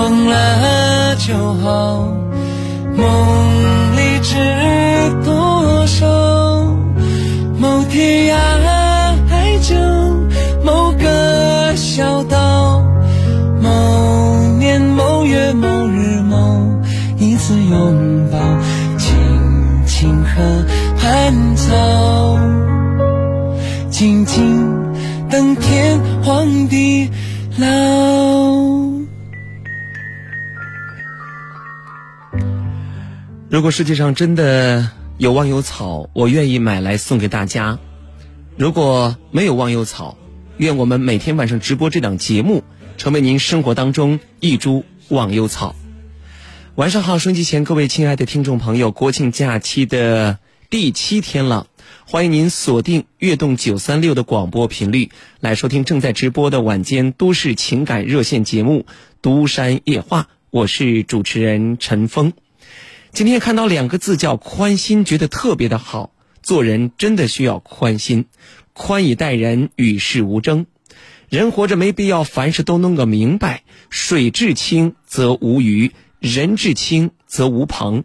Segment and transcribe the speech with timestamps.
[0.00, 2.08] 忘了就好，
[2.96, 4.34] 梦里知
[5.22, 6.06] 多少？
[7.58, 8.38] 某天涯
[9.28, 9.76] 海角，
[10.64, 12.82] 某个小岛，
[13.60, 16.80] 某年某月某日某
[17.18, 18.38] 一次拥抱，
[18.96, 20.64] 青青河
[20.98, 21.76] 畔草，
[33.50, 37.80] 如果世界上真的有忘忧草，我愿意买来送给大家。
[38.56, 40.16] 如果没有忘忧草，
[40.56, 42.62] 愿我们每天晚上直播这档节目，
[42.96, 45.74] 成为您生活当中一株忘忧草。
[46.76, 50.38] 晚上好，收音机前各位亲爱的听众朋友，国庆假期的
[50.70, 51.66] 第七天了，
[52.06, 58.86] 欢迎您锁定悦动九三六的广播频率，来收听正在直播的晚间都市情感热线节目
[59.20, 62.32] 《独山夜话》，我是主持人陈峰。
[63.12, 66.12] 今天看到两个字叫宽心，觉得特别的好。
[66.42, 68.26] 做人真的需要宽心，
[68.72, 70.66] 宽以待人，与世无争。
[71.28, 73.64] 人活着没必要凡事都弄个明白。
[73.90, 78.04] 水至清则无鱼，人至清则无朋。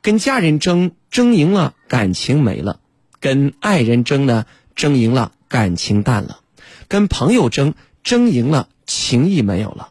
[0.00, 2.80] 跟家人争，争赢了感情没了；
[3.20, 6.40] 跟爱人争呢，争赢了感情淡了；
[6.88, 9.90] 跟朋友争，争赢了情谊没有了。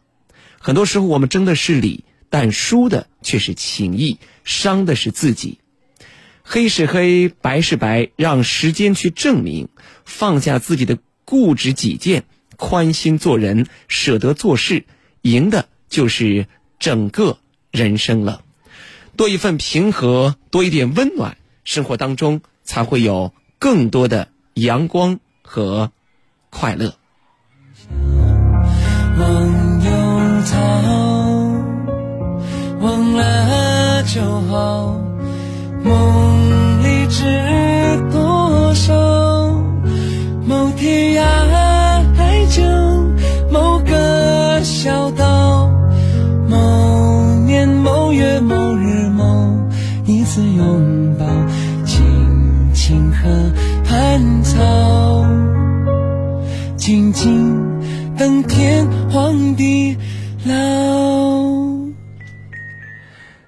[0.58, 5.58] 很多时候我们争的是理，但输的却是情谊，伤的是自己。
[6.42, 9.68] 黑是黑，白是白，让时间去证明。
[10.04, 12.24] 放下自己的固执己见，
[12.56, 14.84] 宽心做人，舍得做事，
[15.22, 16.46] 赢的就是
[16.78, 17.38] 整个
[17.70, 18.42] 人生了。
[19.16, 25.92] 多一份平和，多一点温暖，生活当中才会有更多的阳光和
[26.50, 26.96] 快乐。
[29.18, 30.58] 忘忧草，
[32.80, 33.61] 忘了
[34.04, 34.96] 就好。
[35.84, 37.24] 梦里知
[38.12, 38.92] 多少？
[40.46, 41.24] 某天涯
[42.14, 42.62] 海角，
[43.50, 45.70] 某个小岛，
[46.48, 49.24] 某年某月某日某
[50.06, 51.24] 一次拥抱，
[51.84, 52.04] 青
[52.74, 53.28] 青河
[53.84, 55.24] 畔草，
[56.76, 57.56] 静静
[58.18, 59.96] 等天荒地
[60.44, 61.21] 老。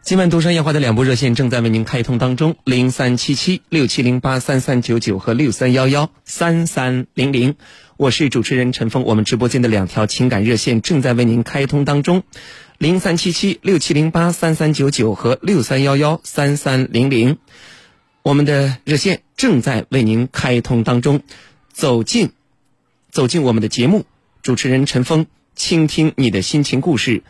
[0.05, 7.55] 今晚独山夜话的两部热线正在为您开通当中，零三七七六七零八三三九九和六三幺幺三三零零，
[7.97, 9.05] 我是主持人陈峰。
[9.05, 12.23] 我们直播间的两条情感热线正在为您开通当中，
[12.77, 17.39] 零三七七六七零八三三九九和六三幺幺三三零零，
[18.23, 21.23] 我们的热线正在为您开通当中。
[21.73, 22.33] 走进，
[23.11, 24.05] 走进我们的节目，
[24.43, 25.25] 主持人陈峰，
[25.57, 27.23] 倾听你的心情故事，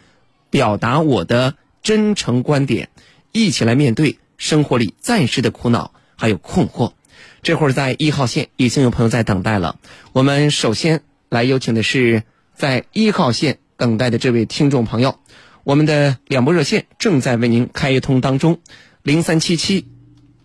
[0.50, 1.54] 表达我的。
[1.84, 2.88] 真诚观点，
[3.30, 6.94] 一起来面对生活里暂时的苦恼还有困惑。
[7.42, 9.78] 这会儿在一号线已经有朋友在等待了。
[10.12, 12.22] 我们首先来有请的是
[12.56, 15.20] 在一号线等待的这位听众朋友。
[15.62, 18.60] 我们的两部热线正在为您开通当中，
[19.02, 19.86] 零三七七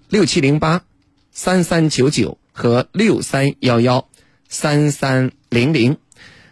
[0.10, 0.84] 六七零八
[1.32, 4.10] 三三九九和六三幺幺
[4.50, 5.98] 三三零零，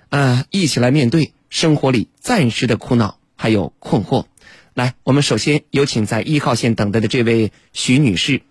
[0.09, 4.25] 啊，一起来面对生活里暂时的苦恼还有困惑。
[4.77, 8.43] 来，我们首先有请在一号线等待的这位徐女士。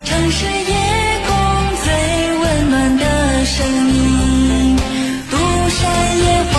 [0.00, 1.36] 城市夜空
[1.76, 1.92] 最
[2.40, 3.64] 温暖的声
[3.94, 4.76] 音，
[5.30, 5.36] 独
[5.68, 6.58] 山夜话。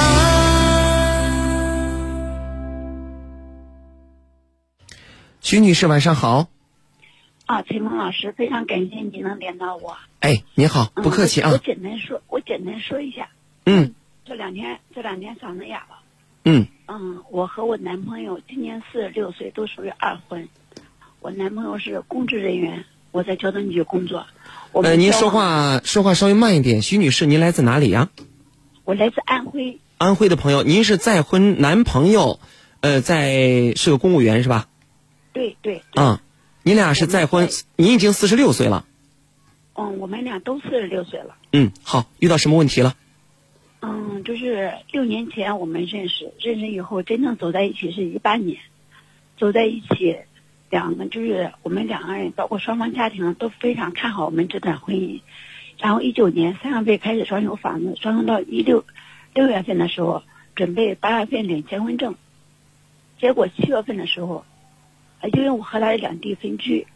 [5.41, 6.47] 徐女士，晚上好。
[7.45, 9.97] 啊，陈峰老师，非常感谢你能连到我。
[10.21, 11.57] 哎，你好，不客气嗯我。
[11.57, 13.27] 简单说，我简单说一下，
[13.65, 13.93] 嗯
[14.23, 15.99] 这两天这两天嗓子哑了。
[16.45, 20.49] 嗯嗯，我和我男朋友今年四十六岁，都属于二婚。
[21.21, 24.25] 我男朋友是公职人员，我在交通局工作。
[24.73, 26.81] 我呃，您说，话说话稍微慢一点。
[26.81, 28.09] 徐女士，您来自哪里呀？
[28.83, 32.39] 我来自安徽，安徽的朋友，您是再婚男朋友，
[32.81, 34.67] 呃，在是个公务员是吧？
[35.31, 36.21] 对对对，啊、
[36.63, 38.85] 你俩是再婚我们，您已经四十六岁了。
[39.75, 41.35] 嗯，我们俩都四十六岁了。
[41.53, 42.95] 嗯，好，遇到什么问题了？
[43.85, 48.57] 嗯，就是六年前我们认识，认识以后真正走在一起是一八年，
[49.35, 50.19] 走在一起，
[50.69, 55.19] 两个就是我们两个人，包括双方家庭都非常看好我们这段婚姻。
[55.77, 58.85] 然后一九年三月份开始装修房子，装修到一六
[59.33, 60.23] 六月份的时候，
[60.55, 62.15] 准备八月份领结婚证，
[63.19, 64.45] 结果七月份的时候，
[65.33, 66.87] 因为我和他两地分居，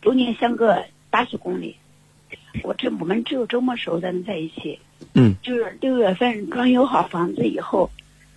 [0.00, 1.76] 中间相隔八十公里，
[2.62, 4.78] 我这我们只有周末时候才能在一起。
[5.14, 7.90] 嗯就是六月份装修好房子以后，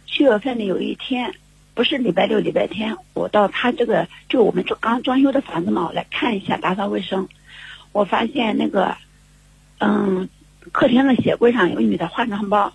[0.07, 1.33] 七月份的有一天，
[1.73, 7.27] 不是礼拜六、礼拜天，我到他这个就我们装刚装修的房子嘛，我来看一下打扫卫生。
[7.91, 8.97] 我发现那个，
[9.79, 10.27] 嗯，
[10.71, 12.73] 客厅的鞋柜上有女的化妆包，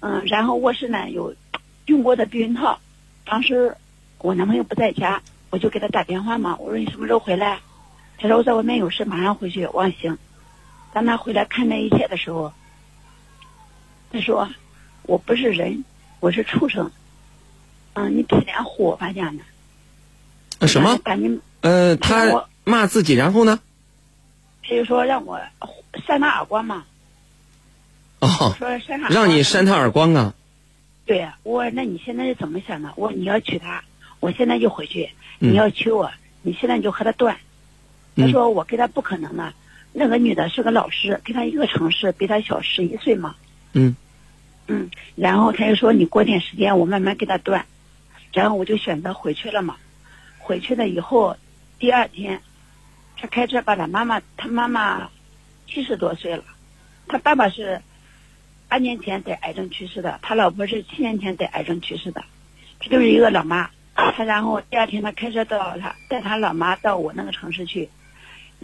[0.00, 1.34] 嗯，然后卧室呢有
[1.86, 2.78] 用过的避孕套。
[3.24, 3.74] 当时
[4.18, 7.58] 我男朋友不在家，我就给他打电话嘛，我说你什么时候回来？
[8.18, 9.64] 他说我在外面有事，马上回去。
[9.66, 10.16] 我说行。
[10.94, 12.52] 当他回来看那一切的时候，
[14.12, 14.48] 他说
[15.02, 15.84] 我不是人，
[16.20, 16.90] 我是畜生。
[17.94, 19.42] 嗯，你屁脸呼我发现的。
[20.60, 20.96] 呃什么？
[20.98, 23.58] 赶紧，呃，他骂自己，然后呢？
[24.62, 25.40] 他就说让我
[26.06, 26.84] 扇他耳光嘛。
[28.20, 29.90] 哦，说扇他，让你扇他耳。
[29.90, 30.32] 光啊！
[31.04, 32.92] 对呀，我那你现在是怎么想的？
[32.96, 33.82] 我你要娶她，
[34.20, 35.08] 我现在就回去；
[35.40, 36.10] 嗯你要娶我，
[36.42, 37.36] 你现在就和他断。
[38.16, 39.52] 他嗯说我跟他不可能的，
[39.96, 43.36] 那个女的是个老师，跟他一个城市，比他小十一岁嘛。
[43.72, 43.94] 嗯
[44.66, 47.64] 嗯，然后他就说你过点时间，我慢慢给他断。
[48.32, 49.76] 然后我就选择回去了嘛。
[50.38, 51.36] 回去了以后，
[51.78, 52.42] 第二天，
[53.16, 55.08] 他开车把他妈妈，他妈妈
[55.68, 56.44] 七十多岁了，
[57.06, 57.80] 他爸爸是
[58.68, 62.24] 八年前得癌症去世的，他老婆是七年前得癌症去世的，
[62.80, 63.70] 这就是一个老妈。
[63.94, 67.88] 他然后第二天他开车到他带他老妈到我那个城市去，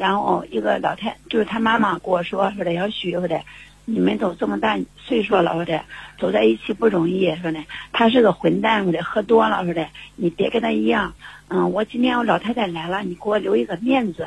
[0.01, 3.39] 然后一个老太就是他妈妈跟我说说的小许说的，
[3.85, 5.85] 你们都这么大岁数了说的，
[6.19, 7.63] 走在一起不容易说的，
[7.93, 9.87] 他是个混蛋说的，喝多了说的，
[10.17, 11.13] 你别跟他一样。
[11.49, 14.27] 嗯，我今天我老太太来了，你给我留一个面子，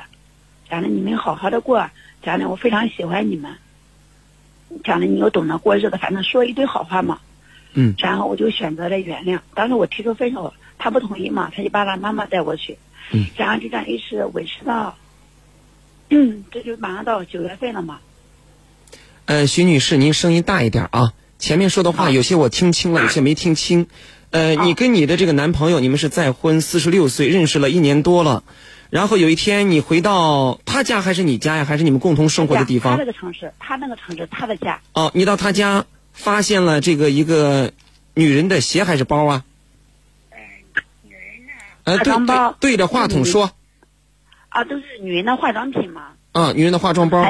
[0.69, 1.89] 讲的你们好好的过，
[2.21, 3.51] 讲的我非常喜欢你们，
[4.83, 7.17] 讲的你又懂得过日子，反正说一堆好话嘛。
[7.75, 9.39] 嗯然后我就选择了原谅。
[9.55, 12.77] 当时我提出分手，他不同意嘛，他就把他妈妈带过去。
[13.11, 13.25] 嗯。
[13.35, 15.02] 然后就这样一直维持到，嗯，
[16.51, 17.99] 这就马上到九月份了嘛。
[19.25, 21.13] 呃，徐女士，您声音大一点啊！
[21.39, 23.87] 前面说的话有些我听清了，有些没听清。
[24.31, 28.43] 呃，好你跟你的这个男朋友，你们是再婚，四十六岁，认识了一年多了。
[28.89, 31.65] 然后有一天你回到他家还是你家呀？
[31.65, 33.05] 还是你们共同生活的地方他那？
[33.05, 34.81] 个城市，他那个城市，他的家。
[34.93, 37.71] 哦，你到他家发现了这个一个
[38.13, 39.45] 女人的鞋还是包啊？
[41.85, 43.51] 呃，化对对，对着话筒说
[44.53, 46.09] 啊，都是女人的化妆品嘛。
[46.31, 47.23] 啊，女人的化妆包。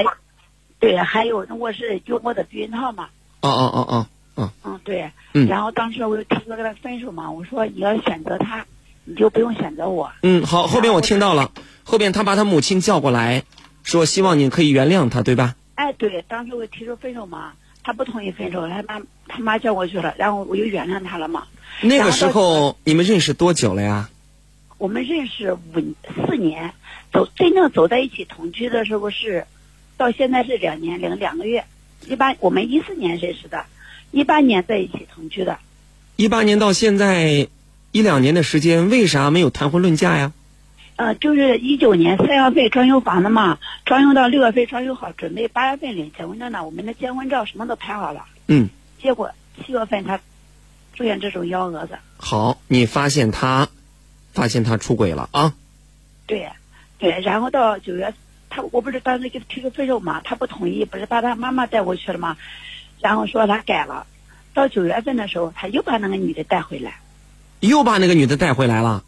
[0.80, 3.08] 对，还有那我是用过的避孕套嘛。
[3.40, 5.10] 哦哦哦哦嗯，嗯，对。
[5.34, 8.66] 嗯然后当时我就提出跟他分手嘛，我说你要选择他，
[9.06, 10.12] 你就不用选择我。
[10.22, 11.52] 嗯，好，后边我听到了，
[11.86, 13.44] 后边他把他母亲叫过来，
[13.84, 15.56] 说希望你可以原谅他，对吧？
[15.76, 17.54] 哎，对，当时我提出分手嘛，
[17.84, 21.46] 他不同意分手，他妈他妈叫过去了，然后我就原谅他了嘛。
[21.82, 24.10] 那个时候你们认识多久了呀？
[24.78, 25.58] 我们认识五
[26.28, 26.74] 四年，
[27.14, 29.46] 走真正走在一起同居的时候是，
[29.96, 31.64] 到现在是两年零两个月。
[32.08, 33.66] 一八我们一四年认识的，
[34.12, 35.60] 一八年在一起同居的。
[36.18, 37.48] 一八年到现在
[37.92, 40.34] 一两年的时间，为啥没有谈婚论嫁呀？
[40.96, 46.66] 呃，就是一九年三月份装修房子嘛，装修到六月份装修好，准备八月份领结婚证呢。
[46.66, 48.70] 我们的结婚照什么都拍好了，嗯，
[49.02, 49.32] 结果
[49.66, 50.20] 七月份他
[50.96, 51.98] 出现这种幺蛾子。
[52.18, 53.70] 好，你发现他，
[54.34, 55.56] 发现他出轨了啊？
[56.28, 56.48] 对，
[57.04, 58.14] 对，然后到九月，
[58.50, 62.38] 他我不是当时给他提出分手嘛，他不同意，不是把他妈妈带回去了吗？
[63.02, 64.08] 然后说他改了，
[64.54, 67.02] 到九月份的时候，他又把那个女的带回来，
[67.60, 69.04] 又把那个女的带回来了。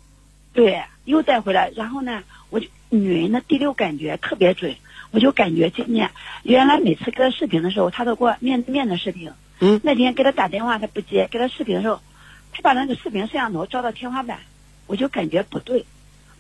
[0.51, 1.71] 对，又带回来。
[1.73, 4.75] 然后呢，我就女人的第六感觉特别准，
[5.11, 6.11] 我就感觉今天
[6.43, 9.31] 原来每次跟他视频的时候，他都给我面对面的视频。
[9.61, 12.01] 嗯那天给他打电话他不接，给他视频的时候，
[12.51, 14.39] 他把那个视频摄像头照到天花板，
[14.85, 15.85] 我就感觉不对。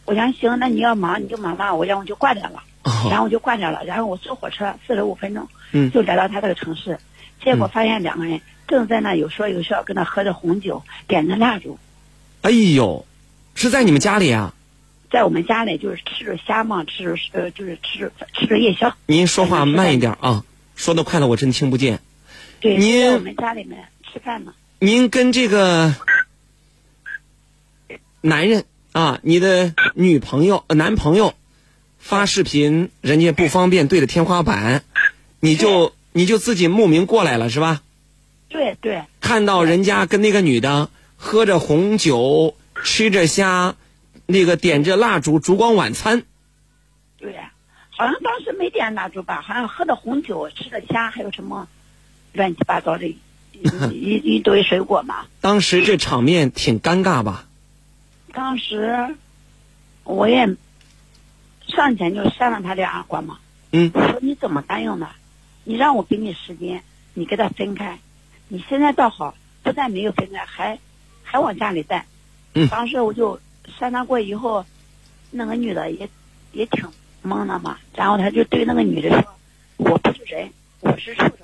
[0.05, 2.63] 我想行，那你要忙你就忙吧，我然后我就挂掉了。
[2.83, 6.99] 然哦，后我就挂掉了，然后我坐火车四十五分钟，嗯就来到他这个城市，
[7.43, 11.79] 结果嗯发现两个人正在那有说有笑，跟那喝着红酒，点着蜡烛，
[12.43, 13.03] 哎呦，
[13.55, 14.53] 是在你们家里啊？
[15.09, 20.43] 在我们家里就是吃着虾嘛，吃着呃就是吃着吃着夜宵，您说话慢一点啊，
[20.75, 21.99] 说的快了我真听不见。
[22.59, 25.95] 对，您在我们家里面吃饭呢，您跟这个
[28.21, 28.63] 男人
[28.95, 31.33] 啊，你的女朋友、呃男朋友
[31.99, 34.85] 发视频，人家不方便对着天花板，
[35.41, 37.81] 你就你就自己慕名过来了是吧？
[38.47, 43.75] 对对看到人家跟那个女的喝着红酒，吃着虾，
[44.27, 46.23] 那个点着蜡烛，烛光晚餐。
[47.17, 47.35] 对，
[47.89, 51.67] 好像当时没点蜡烛吧，好像喝的红酒，吃的虾，还有什么
[52.31, 53.17] 乱七八糟的一
[53.91, 55.25] 一一堆水果嘛。
[55.41, 57.45] 当时这场面挺尴尬吧？
[58.35, 59.15] 当时
[60.03, 60.55] 我也
[61.67, 63.39] 上前就扇了他两耳光嘛。
[63.71, 65.07] 嗯我说你怎么答应的？
[65.63, 67.97] 你让我给你时间，你跟他分开。
[68.47, 70.79] 你现在倒好，不但没有分开，还
[71.23, 72.05] 还往家里带。
[72.53, 73.39] 嗯当时我就
[73.79, 74.65] 扇他过以后，
[75.31, 76.07] 那个女的也
[76.51, 76.87] 也挺
[77.23, 79.25] 懵的嘛，然后他就对那个女的说
[79.77, 80.51] ：“我不是人，
[80.81, 81.39] 我是畜生。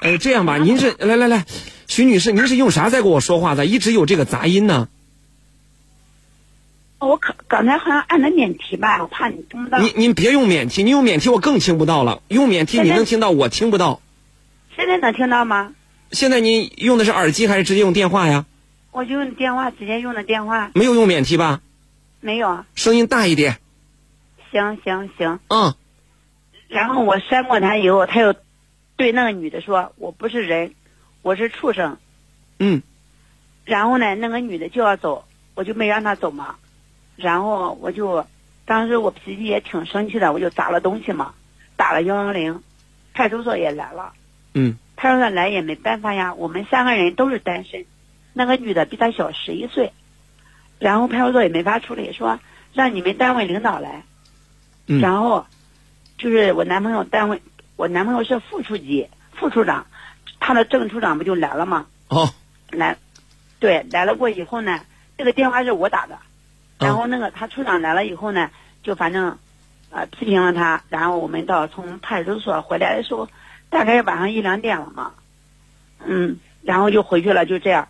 [0.00, 1.44] 哎，这样吧，您是来来来，
[1.88, 3.66] 徐女士，您是用啥在跟我说话的？
[3.66, 4.88] 一直有这个杂音呢。
[7.06, 9.78] 我可刚才好像按的免提吧，我怕你听不到。
[9.78, 12.22] 您您别用免提，你用免提我更听不到了。
[12.28, 14.00] 用免提你能听到，我听不到。
[14.76, 15.74] 现在能听到吗？
[16.12, 18.46] 现在您用的是耳机还是直接用电话呀？
[18.92, 21.60] 我就用电话，直接用的电话，没有用免提吧？
[22.20, 22.64] 没有。
[22.74, 23.58] 声音大一点。
[24.52, 25.40] 行行行。
[25.48, 25.74] 嗯，
[26.68, 28.34] 然后我删过他以后，他又
[28.96, 30.74] 对那个女的说：“我不是人，
[31.22, 31.98] 我是畜生。
[32.60, 32.82] 嗯，”
[33.64, 36.54] 然后呢，那个女的就要走，我就没让她走嘛。
[37.16, 38.26] 然后我就，
[38.64, 41.34] 当时我脾气也挺生气的，我就砸了东西嘛，
[41.76, 42.62] 打了幺幺零，
[43.12, 44.12] 派出所也来了。
[44.54, 47.84] 嗯，派出所来也没办法呀，我们三个人都是单身，
[48.32, 49.92] 那个女的比他小十一岁，
[50.78, 52.38] 然后派出所也没法处理，说
[52.72, 54.02] 让你们单位领导来。
[54.86, 55.46] 嗯然后
[56.18, 57.40] 就是我男朋友单位，
[57.76, 59.86] 我男朋友是副处级、副处长，
[60.40, 61.86] 他的正处长不就来了吗？
[62.08, 62.28] 哦，
[62.70, 62.98] 来，
[63.58, 64.80] 对，来了过以后呢，
[65.16, 66.18] 这个电话是我打的，
[66.78, 68.50] 然后那个他处长来了以后呢，
[68.82, 69.38] 就反正，
[69.90, 73.28] 呃，批评了他，然后我们到从派出所回来的时候，
[73.70, 75.12] 大概晚上一两点了嘛，
[76.04, 77.88] 嗯，然后就回去了，就这样，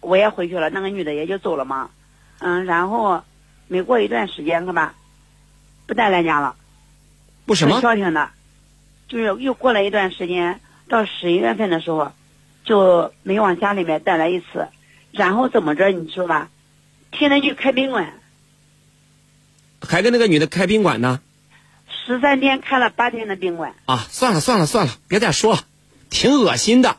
[0.00, 1.90] 我也回去了，那个女的也就走了嘛，
[2.38, 3.22] 嗯，然后
[3.68, 4.94] 没过一段时间，是吧，
[5.86, 6.56] 不带来家了。
[7.44, 7.80] 不什么？
[7.80, 8.30] 消停的，
[9.08, 12.12] 就是又过了一段时间，到十一月份的时候，
[12.64, 14.68] 就没往家里面带来一次，
[15.10, 16.48] 然后怎么着你说吧，
[17.10, 18.12] 天天去开宾馆，
[19.86, 21.20] 还跟那个女的开宾馆呢？
[22.06, 25.64] 十三天开了八天的宾馆，啊，算了算了算了，别再说了，
[26.10, 26.96] 挺恶心的，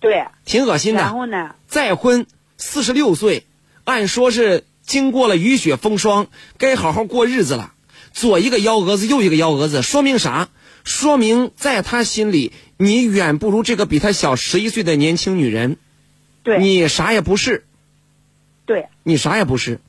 [0.00, 1.02] 对，挺恶心的。
[1.02, 2.26] 然后呢，再婚
[2.56, 3.44] 四十六岁，
[3.84, 7.72] 按说是经过了雨雪风霜，该好好过日子了。
[8.12, 10.48] 左一个幺蛾子，右一个幺蛾子，说明啥？
[10.84, 15.76] 说明在他心里，你远不如这个比他小十一岁的年轻女人。
[16.42, 17.66] 对，你啥也不是，
[18.64, 19.80] 对你啥也不是。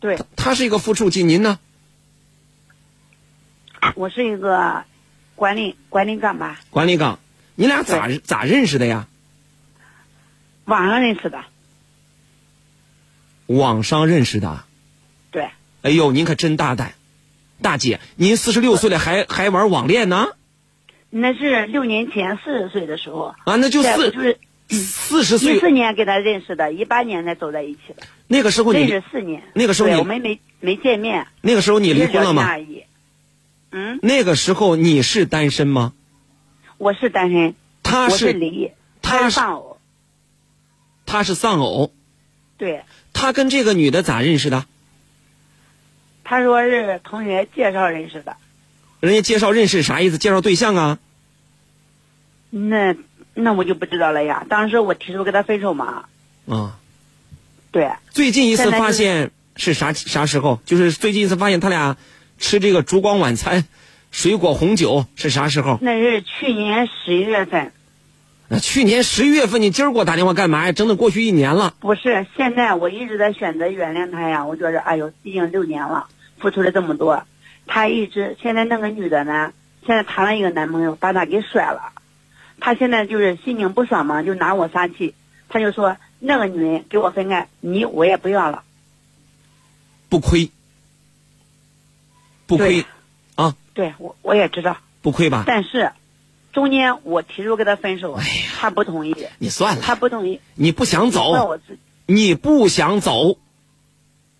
[0.00, 0.16] 对。
[0.16, 1.58] 他，他是一个副处级，您呢？
[3.94, 4.84] 我是一个
[5.34, 7.18] 管理管理岗吧，管理岗，
[7.54, 9.06] 你俩咋咋认识的呀？
[10.66, 11.42] 网上认识的，
[13.46, 14.64] 网上认识的。
[15.30, 15.50] 对，
[15.82, 16.94] 哎呦，您可真大胆，
[17.62, 20.28] 大姐，您四十六岁了还还玩网恋呢？
[21.08, 24.38] 那是六年前四十岁的时候，啊，那就四就是
[24.70, 32.48] 四十一四年跟他认识的，一八年才走在一起的，那个时候你认识四年，那个时候你我们没没见面，那个时候你离婚了吗？
[33.72, 35.92] 嗯，那个时候你是单身吗？
[36.78, 38.70] 我是单身，他是离，
[39.02, 39.78] 他是是丧偶，
[41.04, 41.92] 他是丧偶，
[42.56, 44.66] 对，他跟这个女的咋认识的？
[46.24, 48.36] 他说是同学介绍认识的，
[49.00, 50.18] 人家介绍认识啥意思？
[50.18, 50.98] 介绍对象啊？
[52.50, 52.96] 那
[53.42, 54.46] 那我就不知道了呀。
[54.48, 56.04] 当时我提出跟他分手嘛，
[56.48, 56.78] 啊，
[57.70, 60.60] 对，最近一次发现是啥啥时候？
[60.64, 61.96] 就是最近一次发现他俩
[62.38, 63.64] 吃这个烛光晚餐，
[64.10, 65.78] 水果红酒是啥时候？
[65.82, 67.72] 那是去年十一月份，
[68.48, 70.72] 那去年十一月份，你今儿给我打电话干嘛呀？
[70.72, 71.74] 整整过去一年了。
[71.80, 74.44] 不是现在我一直在选择原谅他呀。
[74.44, 76.06] 我觉着，哎呦，毕竟六年了，
[76.38, 77.24] 付出了这么多，
[77.66, 79.52] 他一直现在那个女的呢，
[79.86, 81.92] 现在谈了一个男朋友，把他给甩了。
[82.60, 85.14] 他现在就是心情不爽嘛，就拿我撒气。
[85.48, 88.62] 他就说那个女人给我分开，你我也不要了。
[90.08, 90.50] 不亏，
[92.46, 92.84] 不亏，
[93.34, 95.44] 啊，对我我也知道，不亏吧？
[95.46, 95.92] 但是
[96.52, 100.40] 中间我提出跟他分手，哎呀他不同意，你算了，他不同意。
[100.54, 101.58] 你不想那走，
[102.06, 103.38] 你不想走，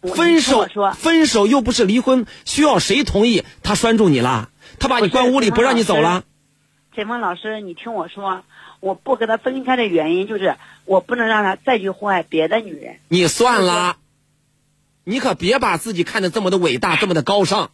[0.03, 3.45] 分手分手又不是离婚，需要谁同意？
[3.62, 6.25] 他拴住你了，他把你关屋里不让你走了。
[6.94, 8.42] 陈峰老师，你听我说，
[8.80, 12.99] 我不跟他分开的原因就是我不能让他再去祸害别的女人。
[13.09, 13.97] 你算了，
[15.04, 17.70] 你可别把自己看得这么的伟大，这么的高尚。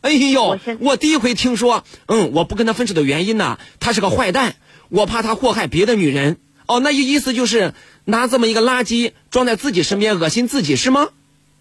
[0.00, 4.54] 哎呦我，我第一回听说，嗯，我不跟他分手的原因呢，他是个坏蛋，
[4.88, 6.38] 我怕他祸害别的女人。
[6.66, 7.72] 哦，那意思就是
[8.04, 11.08] 拿这么一个垃圾装在自己身边，恶心自己是吗？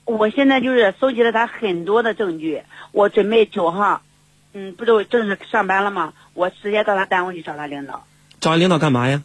[0.06, 4.02] 我现在就是搜集了他很多的证据，我准备九号，
[4.54, 6.14] 嗯，不都正式上班了吗？
[6.38, 8.06] 我直接到他单位去找他领导。
[8.40, 9.24] 找领导干嘛呀？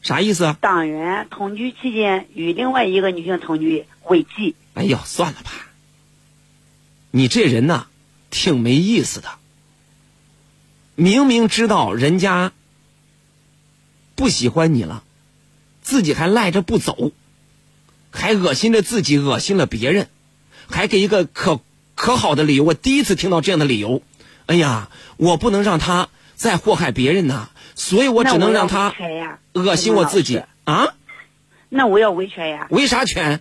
[0.00, 0.56] 啥意思啊？
[0.60, 5.50] 党员同居期间与另外一个女性同居违纪，哎呦，算了吧，
[7.10, 7.88] 你这人呐，
[8.30, 9.30] 挺没意思的。
[10.94, 12.52] 明明知道人家
[14.14, 15.02] 不喜欢你了，
[15.82, 17.10] 自己还赖着不走，
[18.12, 20.08] 还恶心着自己，恶心了别人，
[20.68, 21.60] 还给一个可
[21.96, 22.62] 可好的理由。
[22.62, 24.02] 我第一次听到这样的理由。
[24.46, 28.94] 哎呀，我不能让他再祸害别人呐，所以我只能让他
[29.52, 30.94] 恶心我自己啊！
[31.68, 32.66] 那我要维权呀。
[32.70, 33.40] 维啥权？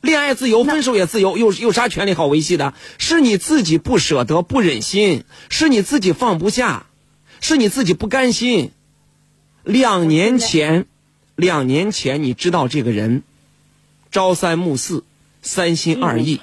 [0.00, 2.74] 恋爱自由，分手也自由，有有啥权利好维系的？
[2.98, 6.84] 是你自己不舍得、不忍心，是你自己放不下，
[7.40, 8.72] 是你自己不甘心。
[9.62, 10.84] 两年前，
[11.36, 13.22] 两年前你知道这个人，
[14.10, 15.04] 朝三暮四，
[15.40, 16.38] 三心二意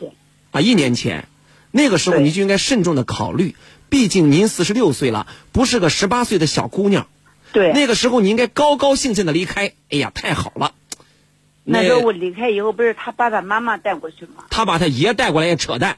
[0.49, 0.59] 啊！
[0.59, 1.27] 一年前，
[1.69, 3.55] 那个时候你就应该慎重的考虑，
[3.91, 7.07] 毕竟您四十六岁了，不是个十八岁的小姑娘。
[7.51, 9.73] 对，那个时候你应该高高兴兴的离开。
[9.89, 10.73] 哎呀，太好了！
[11.65, 14.45] 那时候我离开以后，不是他爸爸妈妈带过去吗？
[14.49, 15.97] 他把他爷带过来也扯淡，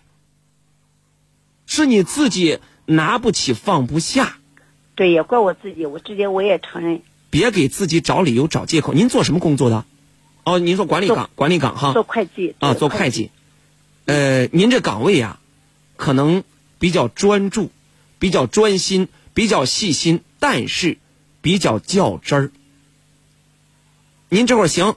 [1.67, 4.37] 是你自己拿不起放不下，
[4.95, 8.93] 对，也怪我自己，我直接我也承认，别给自己找理由找借口。
[8.93, 9.85] 您做什么工作的？
[10.43, 13.29] 哦，您说管理岗，管理岗哈做会计啊，做会计。
[14.05, 15.39] 呃，您这岗位呀、
[15.95, 16.43] 可能
[16.79, 17.69] 比较专注，
[18.23, 20.97] 比较专心，比较细心，但是
[21.41, 22.51] 比较较真儿。
[24.29, 24.95] 您这会儿行，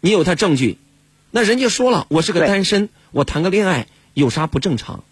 [0.00, 0.78] 你有他证据，
[1.30, 5.04] 那人家说了，我是个单身，我谈个恋爱有啥不正常？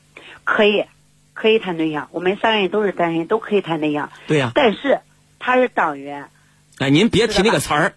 [0.45, 0.87] 可以，
[1.35, 2.09] 可以谈对象。
[2.13, 4.11] 我们三个人都是单身，都可以谈对象。
[4.27, 5.01] 对呀、但是
[5.39, 6.31] 他是党员，
[6.79, 7.95] 哎，您别提那个词儿，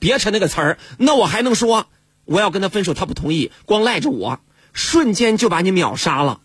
[0.00, 1.86] 别扯那个词儿，那我还能说
[2.24, 4.40] 我要跟他分手，他不同意，光赖着我，
[4.72, 6.40] 瞬间就把你秒杀了。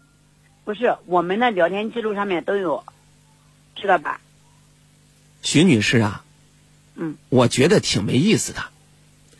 [0.67, 2.83] 不是我们的聊天记录上面都有，
[3.77, 4.19] 知道吧？
[5.41, 6.25] 徐女士啊，
[6.97, 8.65] 嗯，我觉得挺没意思的。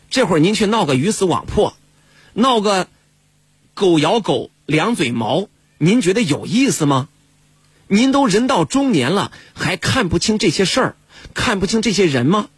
[0.08, 1.74] 这会儿您去闹个鱼死网破，
[2.32, 2.88] 闹个
[3.74, 7.10] 狗咬狗两嘴毛，您觉得有意思吗？
[7.88, 10.96] 您都人到中年了，还看不清这些事儿，
[11.34, 12.48] 看不清这些人吗？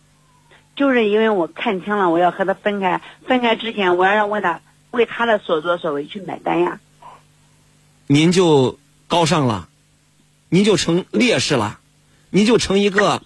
[0.77, 3.03] 就是因为我看清了，我要和他分开。
[3.27, 4.61] 分开之前，我要让为他
[4.93, 6.79] 为他的所作所为去买单呀。
[8.13, 9.69] 您就高尚了，
[10.49, 11.79] 您就成烈士了，
[12.31, 13.23] 您就成一个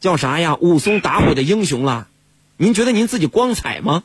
[0.00, 2.08] 叫啥呀武松打虎的英雄了。
[2.56, 4.02] 您觉得您自己光彩吗？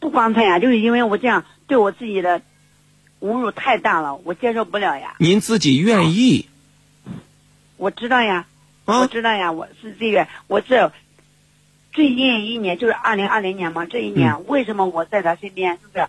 [0.00, 2.42] 不光彩呀，就是因为我这样对我自己的
[3.20, 5.14] 侮辱太大了，我接受不了呀。
[5.20, 6.48] 您自己愿意
[7.76, 8.48] 我知道呀，
[8.86, 9.06] 我啊？
[9.06, 10.92] 知道呀，我是这个，我这
[11.92, 16.08] 最近一年就是二零二零年嘛，这一年、嗯为什么我在他身边，是不是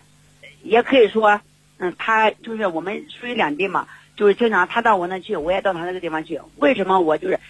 [0.64, 1.40] 也可以说，
[1.78, 6.40] 嗯，他就是我们属于两地嘛，就是经常他到我那去，我也到他那个地方去。
[6.56, 7.40] 为什么我就是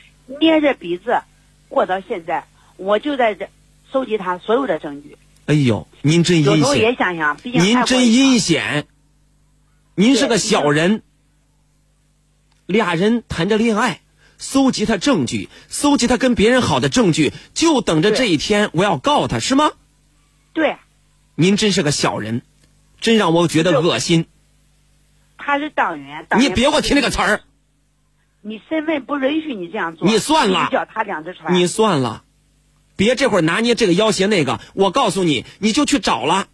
[0.40, 1.20] 捏着鼻子
[1.68, 2.44] 过到现在？
[2.76, 3.48] 我就在这
[3.90, 8.86] 收集他所有的证据，哎呦，您真阴有时候也险，想想，毕竟您真阴险，
[9.96, 11.02] 您是个小人。
[12.66, 14.02] 俩人谈着恋爱，
[14.36, 19.72] 搜集他证据，搜集他跟别人好的证据，就等着这一天我要告他，是吗？
[20.52, 20.76] 对，
[21.34, 22.42] 您真是个小人，
[23.00, 24.26] 真让我觉得恶心。
[25.36, 27.40] 他是党员，党员你别给我提那个词儿。
[28.40, 32.22] 你身份不允许你这样做，你算了你脚踏两只船，你算了，
[32.96, 34.60] 别这会儿拿捏这个要挟那个。
[34.74, 36.48] 我告诉你，你就去找了，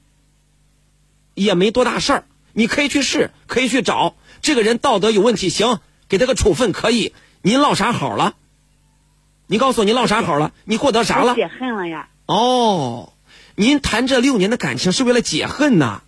[1.35, 2.25] 也没多大事儿。
[2.53, 7.13] 你可以去试，可以去找这个人道德有问题，行，给他个处分可以。
[7.43, 8.35] 您落啥好了？
[9.47, 10.53] 你告诉我，您落啥好了？
[10.65, 11.35] 你获得啥了？
[11.35, 12.09] 解恨了呀。
[12.27, 13.13] 哦，
[13.57, 16.04] 您谈这六年的感情是为了解恨呐、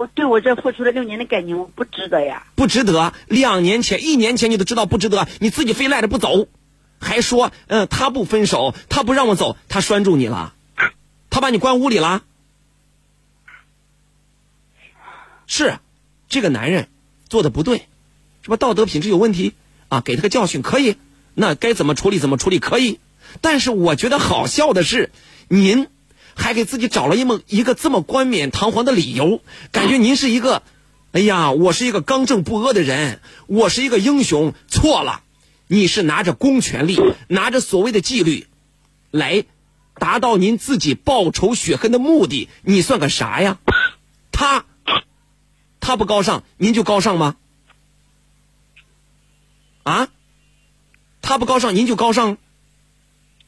[0.00, 2.46] 我对我这付出了六年的感情，我不值得呀。
[2.54, 3.12] 不值得。
[3.26, 6.48] 两年前、一年前你都知道不值得，你自己非赖着不走，
[6.98, 10.54] 还说，嗯、他不分手，他不让我走，他拴住你了，
[11.28, 12.22] 他把你关屋里了。
[15.46, 15.76] 是，
[16.30, 16.88] 这个男人
[17.28, 17.86] 做的不对，
[18.42, 18.56] 是吧？
[18.56, 19.52] 道德品质有问题
[19.90, 20.96] 啊，给他个教训可以。
[21.34, 23.00] 那该怎么处理怎么处理可以。
[23.42, 25.12] 但是我觉得好笑的是，
[25.48, 25.88] 您
[26.34, 29.40] 还给自己找了一么一个这么冠冕堂皇的理由，
[29.72, 30.62] 感觉您是一个，
[31.12, 34.54] 哎呀，我是一个刚正不阿的人，我是一个英雄。
[34.68, 35.22] 错了，
[35.66, 38.46] 你是拿着公权力，拿着所谓的纪律，
[39.10, 39.44] 来
[39.94, 42.48] 达到您自己报仇雪恨的目的。
[42.62, 43.58] 你算个啥呀？
[44.32, 44.64] 他，
[45.80, 47.36] 他不高尚，您就高尚吗？
[49.82, 50.08] 啊？
[51.22, 52.38] 他不高尚，您就高尚？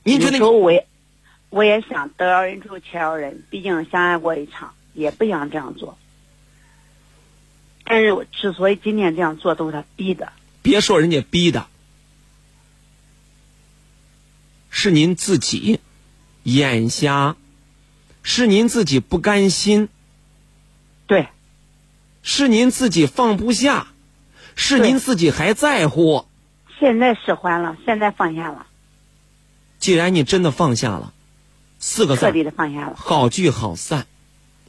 [0.05, 0.59] 您觉得有时候
[1.53, 5.99] 我也想得饶人处且饶人，毕竟相爱过一场，也不想这样做。
[7.85, 10.33] 但是我之所以今天这样做，都是他逼的。
[10.63, 11.67] 别说人家逼的，
[14.71, 15.81] 是您自己
[16.45, 17.37] 眼瞎，
[18.23, 19.91] 是您自己不甘心，
[21.07, 21.29] 对，
[22.23, 23.89] 是您自己放不下，
[24.57, 26.27] 是您自己还在乎。
[26.81, 28.67] 现在释怀了，现在放下了。
[29.79, 31.13] 既然你真的放下了，
[31.83, 32.95] 四个字彻底的放下了。
[32.97, 34.07] 好聚好散，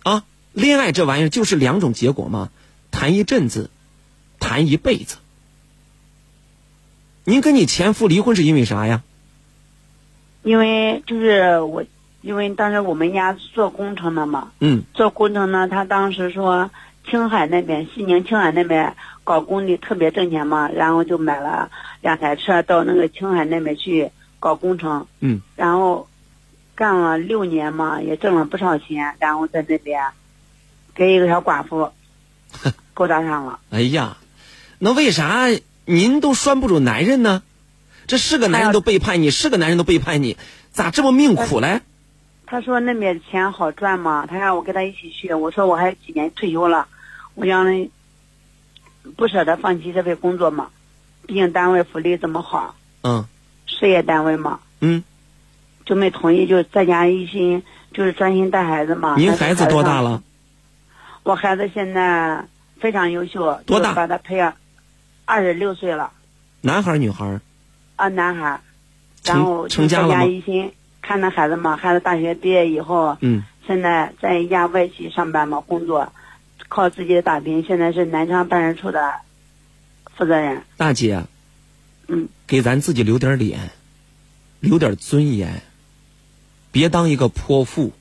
[0.02, 2.49] 啊，恋爱这玩意儿就是两种结果嘛，
[2.89, 3.69] 谈一阵子，
[4.39, 5.17] 谈一辈子。
[7.23, 9.04] 您跟你前夫离婚是因为啥呀？
[10.41, 11.86] 因为就是我，
[12.21, 14.84] 因为当时我们家做工程的嘛，嗯。
[14.95, 16.71] 做工程呢，他当时说
[17.08, 21.69] 青海那边西宁青海那边搞工地特别挣钱嘛，然后就买了
[22.02, 26.08] 两台车到那个青海那边去搞工程，嗯，然后
[26.75, 30.01] 干了六年嘛，也挣了不少钱，然后在那边
[30.95, 31.91] 给一个小寡妇
[32.93, 33.59] 勾搭上了。
[33.69, 34.17] 哎呀，
[34.79, 35.47] 那为啥
[35.86, 37.43] 您都拴不住男人呢？
[38.05, 40.38] 这是个男人都背叛你，是个男人都背叛你，
[40.71, 41.81] 咋这么命苦嘞？
[42.45, 45.33] 他说那边钱好赚嘛，他让我跟他一起去。
[45.33, 46.88] 我说我还有几年退休了，
[47.33, 47.89] 我让人
[49.15, 50.69] 不舍得放弃这份工作嘛，
[51.25, 53.25] 毕竟单位福利这么好，嗯
[53.65, 55.03] 事业单位嘛，嗯，
[55.86, 59.15] 就没同意，就在家一心就是专心带孩子嘛。
[59.17, 60.02] 您孩子多大？
[60.02, 60.24] 了？
[61.24, 62.46] 我孩子现在
[62.80, 64.54] 非常优秀，多大把他培养，
[65.26, 66.12] 二十六岁了
[66.62, 67.41] 男孩儿女孩儿？
[67.96, 68.60] 啊，男孩，
[69.24, 73.17] 成然后在成家了吗家一心看着孩子嘛，孩子大学毕业以后。
[73.22, 76.12] 嗯，现在在一家外企上班嘛，工作，
[76.67, 77.63] 靠自己的打拼。
[77.63, 79.13] 现在是南昌办事处的
[80.15, 80.63] 负责人。
[80.76, 81.24] 大姐，
[82.08, 83.72] 嗯，给咱自己留点脸，
[84.60, 85.62] 留点尊严，
[86.73, 87.93] 别当一个泼妇。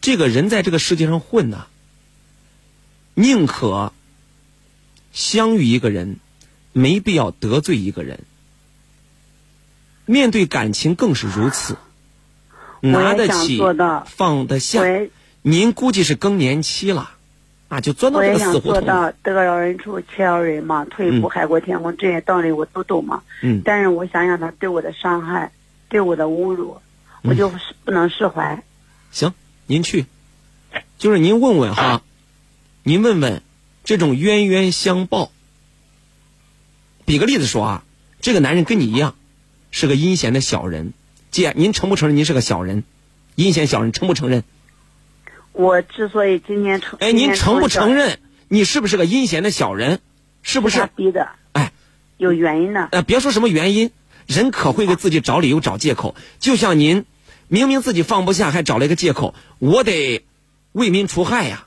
[0.00, 1.66] 这个人在这个世界上混呐、
[3.14, 3.92] 宁可
[5.12, 6.16] 相遇一个人，
[6.72, 8.20] 没必要得罪一个人。
[10.06, 11.76] 面对感情更是如此，
[12.80, 13.60] 拿得起，
[14.06, 14.82] 放得下
[15.42, 17.10] 您估计是更年期了，
[17.68, 18.80] 啊，就钻到这个死胡同里。
[18.80, 23.22] 做到得饶人处且饶人嘛，退一步嗯海阔天空，这些道理我都懂嘛。
[23.42, 25.52] 嗯但是我想想他对我的伤害，
[25.88, 26.82] 对我的侮辱，嗯
[27.22, 28.62] 我就是不能释怀。
[29.10, 29.34] 行，
[29.66, 30.06] 您去，
[30.98, 32.02] 就是您问问哈，
[32.82, 33.42] 您问问
[33.84, 35.30] 这种冤冤相报。
[37.04, 37.84] 比个例子说啊，
[38.20, 39.14] 这个男人跟你一样，
[39.70, 40.92] 是个阴险的小人，
[41.30, 42.84] 姐，您承不承认您是个小人？
[43.34, 44.44] 阴险小人承不承认？
[45.52, 48.18] 我之所以今天承，哎，您承不承认？
[48.48, 50.00] 你是不是个阴险的小人？
[50.42, 50.88] 是不是？
[50.96, 51.72] 逼的，哎，
[52.16, 52.88] 有原因的。
[52.92, 53.90] 呃，别说什么原因，
[54.26, 56.14] 人可会给自己找理由、找借口。
[56.38, 57.04] 就像您，
[57.52, 60.24] 明明自己放不下，还找了一个借口，我得
[60.72, 61.66] 为民除害呀，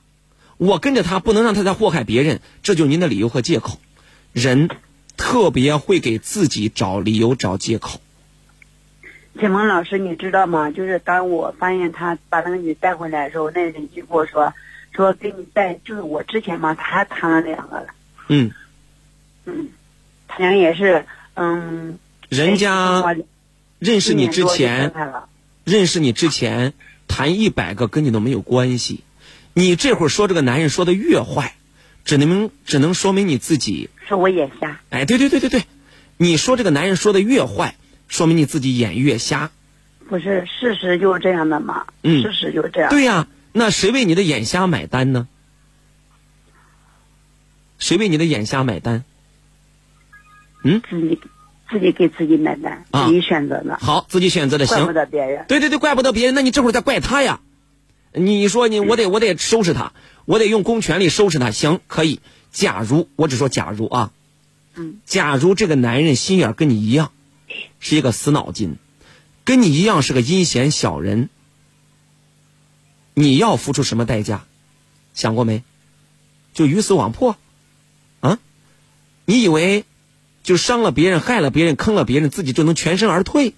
[0.58, 3.78] 我跟着他，不能让他再祸害别人，这就是您的理由和借口。
[4.34, 4.68] 人
[5.16, 8.02] 特别会给自己找理由、找借口。
[9.40, 10.72] 启蒙老师，你知道吗？
[10.72, 14.56] 就是当我发现他把那个女带回来的时候，那邻居跟我说，
[14.92, 17.88] 说给你带，就是我之前嘛，他还谈了两个了，
[18.30, 18.52] 嗯，
[19.46, 19.70] 嗯，
[20.28, 23.16] 他俩也是，嗯，人家
[23.78, 24.92] 认识你之前
[25.66, 26.74] 认识你之前
[27.08, 29.04] 谈一百个跟你都没有关系。
[29.54, 31.56] 你这会儿说这个男人说的越坏，
[32.06, 35.64] 只能只能说明你自己说我眼瞎，哎，对对对对对，
[36.18, 37.76] 你说这个男人说的越坏，
[38.08, 39.52] 说明你自己眼越瞎。
[40.08, 45.28] 不是事实就是这样的嘛，嗯事实就是这样，对呀、那谁为你的眼瞎买单呢？
[47.80, 49.04] 谁为你的眼瞎买单？
[50.64, 51.20] 自己
[51.70, 54.94] 自己给自己买单，啊自己选择的，好，自己选择的行怪不行。
[54.94, 55.46] 得别人。
[55.48, 57.42] 对对对，怪不得别人，那你这会儿在怪他呀？
[58.14, 59.92] 你说你我得我得收拾他，
[60.26, 62.20] 我得用公权力收拾他，行可以。
[62.52, 64.12] 假如我只说假如啊，
[64.76, 67.12] 嗯，假如这个男人心眼儿跟你一样，
[67.80, 68.78] 是一个死脑筋，
[69.44, 71.30] 跟你一样是个阴险小人，
[73.14, 74.46] 你要付出什么代价？
[75.14, 75.64] 想过没？
[76.54, 77.36] 就鱼死网破，
[78.22, 78.40] 啊？
[79.26, 79.84] 你以为
[80.46, 83.56] 就伤了别人、害了别人、坑了别人，自己就能全身而退？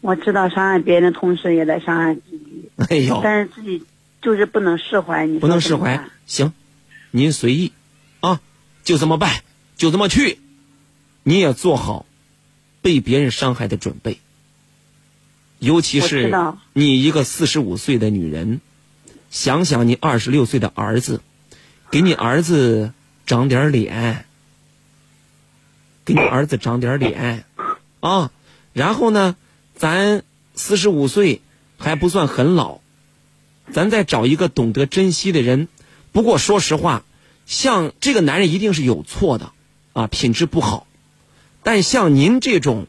[0.00, 3.84] 我知道伤害别人的同时，也在伤害自己， 哎呦，但是自己
[4.22, 5.26] 就是不能释怀。
[5.26, 6.08] 你不能释怀。
[6.26, 6.52] 行，
[7.10, 7.72] 您随意，
[8.20, 8.40] 啊，
[8.84, 9.42] 就这么办，
[9.76, 10.38] 就这么去，
[11.22, 12.06] 你也做好
[12.80, 14.18] 被别人伤害的准备。
[15.58, 16.34] 尤其是
[16.72, 18.62] 你一个四十五岁的女人，
[19.30, 21.20] 想想你二十六岁的儿子，
[21.90, 22.92] 给你儿子
[23.26, 24.24] 长点脸，
[26.04, 27.44] 给你儿子长点脸，
[28.00, 28.30] 啊，
[28.72, 29.36] 然后呢，
[29.74, 30.22] 咱
[30.54, 31.40] 四十五岁
[31.78, 32.80] 还不算很老，
[33.72, 35.68] 咱再找一个懂得珍惜的人。
[36.12, 37.04] 不过说实话，
[37.46, 39.52] 像这个男人一定是有错的，
[39.94, 40.86] 啊，品质不好。
[41.62, 42.86] 但像您这种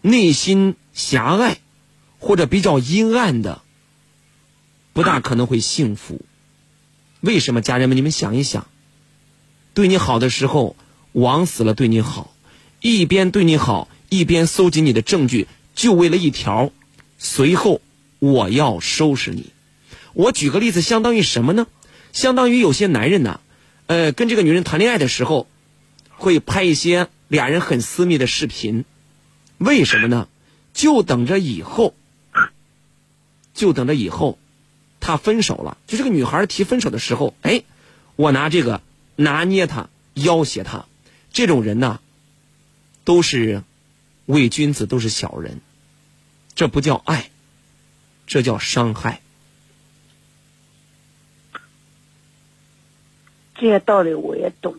[0.00, 1.58] 内心狭隘
[2.18, 3.62] 或者比较阴暗的，
[4.92, 6.20] 不大可能会幸福。
[7.20, 7.60] 为什么？
[7.62, 8.66] 家人们，你们想一想，
[9.74, 10.74] 对你好的时候，
[11.12, 12.34] 往死了对你好，
[12.80, 16.70] 一边对你好，一边搜集你的证据，就为了一条，
[17.18, 17.80] 随后
[18.18, 19.50] 我要收拾你。
[20.12, 21.66] 我举个例子，相当于什么呢？
[22.12, 23.40] 相当于有些男人呢，
[23.86, 25.46] 呃，跟这个女人谈恋爱的时候，
[26.10, 28.84] 会拍一些俩人很私密的视频，
[29.58, 30.28] 为什么呢？
[30.72, 31.94] 就等着以后，
[33.54, 34.38] 就等着以后，
[35.00, 37.62] 他分手了，就这个女孩提分手的时候，哎，
[38.16, 38.80] 我拿这个
[39.16, 40.86] 拿捏他，要挟他，
[41.32, 42.00] 这种人呢，
[43.04, 43.62] 都是
[44.26, 45.60] 伪君子，都是小人，
[46.54, 47.30] 这不叫爱，
[48.26, 49.20] 这叫伤害。
[53.54, 54.74] 这些道理我也懂，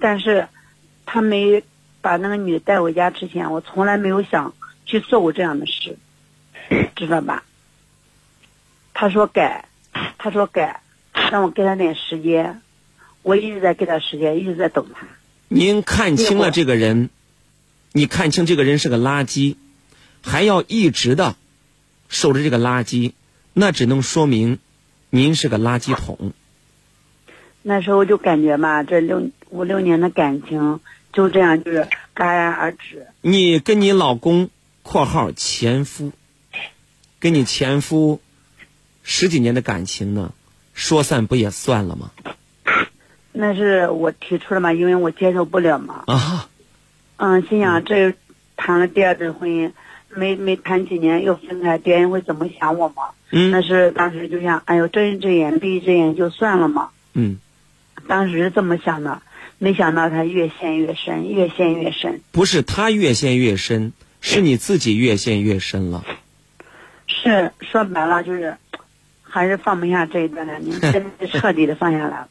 [0.00, 0.48] 但是
[1.04, 1.62] 他没
[2.00, 4.54] 把那个女的带回家之前，我从来没有想
[4.86, 5.98] 去做过这样的事，
[6.96, 7.44] 知道吧？
[8.94, 9.68] 他说改，
[10.16, 10.80] 他说改，
[11.30, 12.62] 让我给他点时间，
[13.22, 15.06] 我一直在给他时间，一直在等他。
[15.56, 17.10] 您看清了这个人，
[17.92, 19.54] 你看清这个人是个垃圾，
[20.20, 21.36] 还要一直的
[22.08, 23.12] 守着这个垃圾，
[23.52, 24.58] 那只能说明
[25.10, 26.32] 您是个垃圾桶。
[27.62, 30.80] 那时候就感觉吧，这六五六年的感情
[31.12, 33.06] 就这样就是戛然而止。
[33.20, 34.50] 你跟你老公
[34.82, 36.10] （括号前夫）
[37.20, 38.20] 跟你前夫
[39.04, 40.34] 十几年的感情呢，
[40.72, 42.10] 说散不也算了吗？
[43.36, 46.04] 那是我提出的嘛，因为我接受不了嘛。
[46.06, 46.48] 啊，
[47.16, 48.14] 嗯，心想这
[48.56, 49.72] 谈了第二次婚姻，
[50.08, 53.08] 没没谈几年又分开，别人会怎么想我嘛？
[53.32, 56.90] 嗯那是当时就想，哎呦，睁一只眼闭一只眼就算了嘛。
[57.14, 57.38] 嗯，
[58.06, 59.20] 当时是这么想的，
[59.58, 62.20] 没想到他越陷越深，越陷越深。
[62.30, 66.04] 不是他越陷越深，是你自己越陷越深了。
[67.08, 68.56] 是说白了就是，
[69.22, 72.28] 还是放不下这一段感情，真是彻底的放下来了。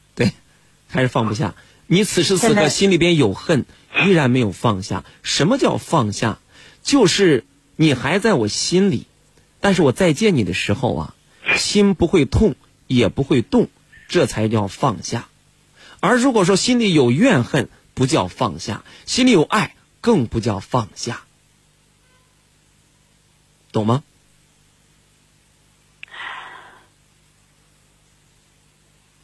[0.93, 1.55] 对，还是放不下。
[1.87, 3.65] 你此时此刻心里边有恨，
[4.05, 5.03] 依然没有放下。
[5.23, 6.39] 什么叫放下？
[6.83, 9.07] 就是你还在我心里，
[9.59, 11.15] 但是我再见你的时候啊，
[11.57, 12.55] 心不会痛，
[12.87, 13.69] 也不会动，
[14.07, 15.27] 这才叫放下。
[15.99, 21.23] 而如果说心里有怨恨，不叫放下；心里有爱，更不叫放下。
[23.71, 24.03] 懂吗？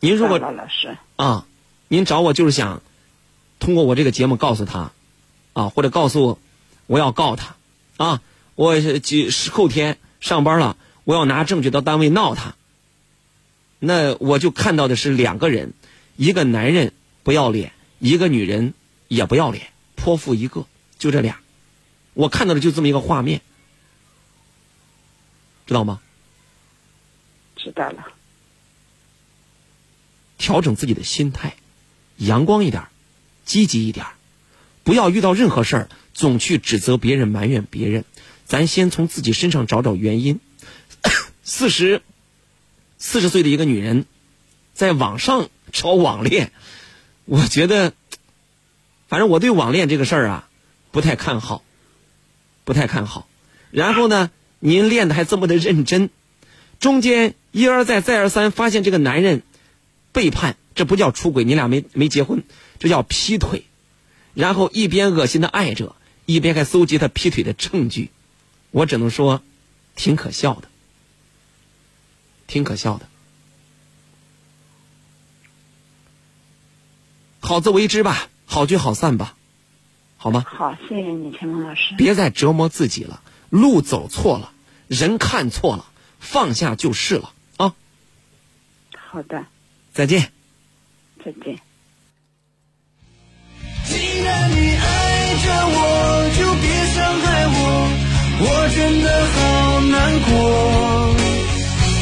[0.02, 1.46] 您如果老老师，啊，
[1.90, 2.82] 您找我就是想
[3.60, 4.92] 通过我这个节目告诉他，
[5.54, 6.40] 啊，或者告诉
[6.86, 7.56] 我要告他，
[7.98, 8.22] 啊，
[8.54, 12.56] 我几是后天上班了，我要拿证据到单位闹他。
[13.80, 15.74] 那我就看到的是两个人，
[16.16, 18.76] 一个男人不要脸，一个女人
[19.08, 20.68] 也不要脸，泼妇一个，
[21.00, 21.40] 就这俩，
[22.14, 23.42] 我看到的就这么一个画面，
[25.66, 26.02] 知道吗？
[27.56, 28.08] 知道了。
[30.38, 31.56] 调整自己的心态，
[32.20, 32.84] 阳光一点，
[33.46, 34.06] 积极一点，
[34.84, 38.04] 不要遇到任何事儿总去指责别人、埋怨别人。
[38.46, 40.40] 咱先从自己身上找找原因。
[41.44, 42.02] 四十
[42.98, 44.06] 四十岁的一个女人，
[44.74, 46.52] 在网上找网恋，
[47.26, 47.94] 我觉得，
[49.08, 50.50] 反正我对网恋这个事儿啊，
[50.92, 51.64] 不太看好，
[52.66, 53.28] 不太看好。
[53.72, 54.30] 然后呢，
[54.60, 56.10] 您练的还这么的认真，
[56.80, 59.42] 中间一而再再而三发现这个男人。
[60.12, 62.44] 背叛，这不叫出轨，你俩没没结婚，
[62.80, 63.66] 这叫劈腿。
[64.34, 65.96] 然后一边恶心的爱着，
[66.26, 68.12] 一边还搜集他劈腿的证据，
[68.72, 69.42] 我只能说，
[69.96, 70.68] 挺可笑的，
[72.48, 73.08] 挺可笑的。
[77.42, 79.36] 好自为之吧，好聚好散吧，
[80.18, 80.46] 好吗？
[80.48, 81.96] 好，谢谢你，陈峰老师。
[81.98, 84.52] 别再折磨自己了，路走错了，
[84.88, 85.86] 人看错了，
[86.20, 87.76] 放下就是了啊！
[88.96, 89.48] 好的，
[90.00, 90.32] 再见。
[91.26, 91.60] 再见。
[93.84, 94.88] 既然你爱
[95.44, 95.78] 着我，
[96.38, 96.64] 就别
[96.96, 97.60] 伤害我，
[98.40, 98.46] 我
[98.78, 99.38] 真的好
[99.92, 100.32] 难过，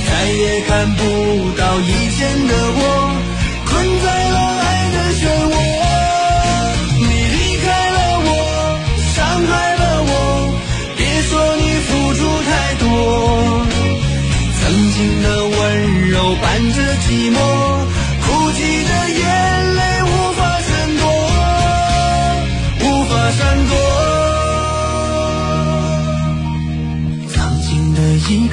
[0.05, 1.01] 再也看不
[1.57, 2.79] 到以前的我，
[3.65, 4.07] 困在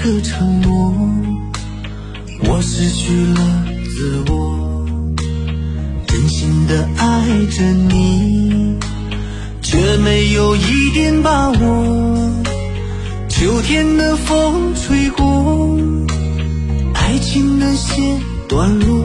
[0.04, 0.94] 的承诺，
[2.40, 4.86] 我失去了自我，
[6.06, 8.76] 真心的爱着你，
[9.62, 12.30] 却没有一点把握。
[13.30, 15.80] 秋天的风吹过。
[16.92, 19.03] 爱情的线断落。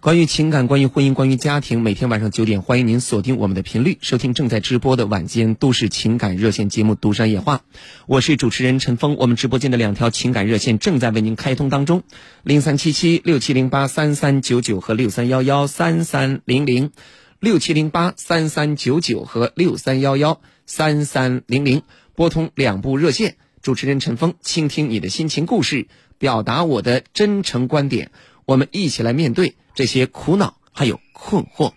[0.00, 7.58] 关于情感、关于婚姻、关于家庭，每天晚上九点，欢迎您锁定我们的频率，收听正在直播的晚间都市情感热线节目《独山夜话》。
[8.06, 12.02] 我是主持人陈峰，我们直播间的两条情感热线正在为您开通当中：
[12.42, 16.92] 零三七七六七零八三三九九和六三幺幺三三零零，
[17.38, 21.82] 六七零八三三九九和六三幺幺三三零零。
[22.14, 28.10] 拨通两部热线，主持人陈峰倾听你的心情故事，表达我的真诚观点，
[28.46, 31.72] 我们一起来面对这些苦恼还有困惑。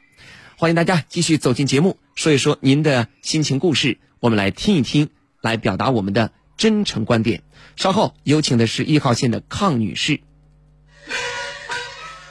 [0.58, 5.10] 欢迎大家继续走进节目，说一说您的心情故事，我们来听一听，
[5.42, 7.44] 来表达我们的真诚观点。
[7.76, 10.22] 稍后有请的是一号线的康女士。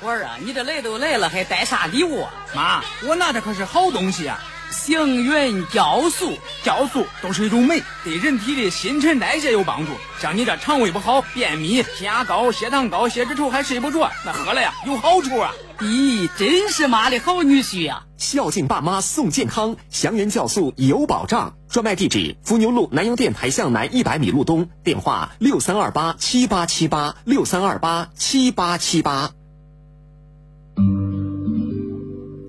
[0.00, 2.46] 我儿啊，你这来都来了，还带啥礼物啊？
[2.54, 4.42] 妈，我拿的可是好东西啊！
[4.72, 6.32] 星云酵素，
[6.64, 9.92] 酵素都是一种酶，对人体的新陈代谢有帮助。
[10.20, 15.52] 像你这肠胃不好、便秘、血压高、血糖高、血脂稠还睡不着，那喝了呀有好处啊！
[15.80, 21.54] 咦，真是妈的好女婿呀、孝敬爸妈送健康，祥云酵素有保障。
[21.68, 29.32] 专卖地址：伏牛路南阳电台向南一百米路东，电话六三二八七八七八六三二八七八七八。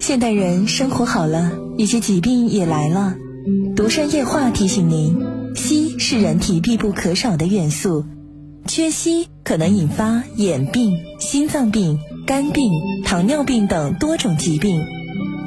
[0.06, 3.16] 现代人生活好了，一些疾病也来了。
[3.74, 5.18] 独山夜话提醒您：
[5.56, 8.04] 硒是人体必不可少的元素，
[8.68, 12.70] 缺硒可能引发眼病、心脏病、肝病、
[13.06, 14.84] 糖尿病等多种疾病。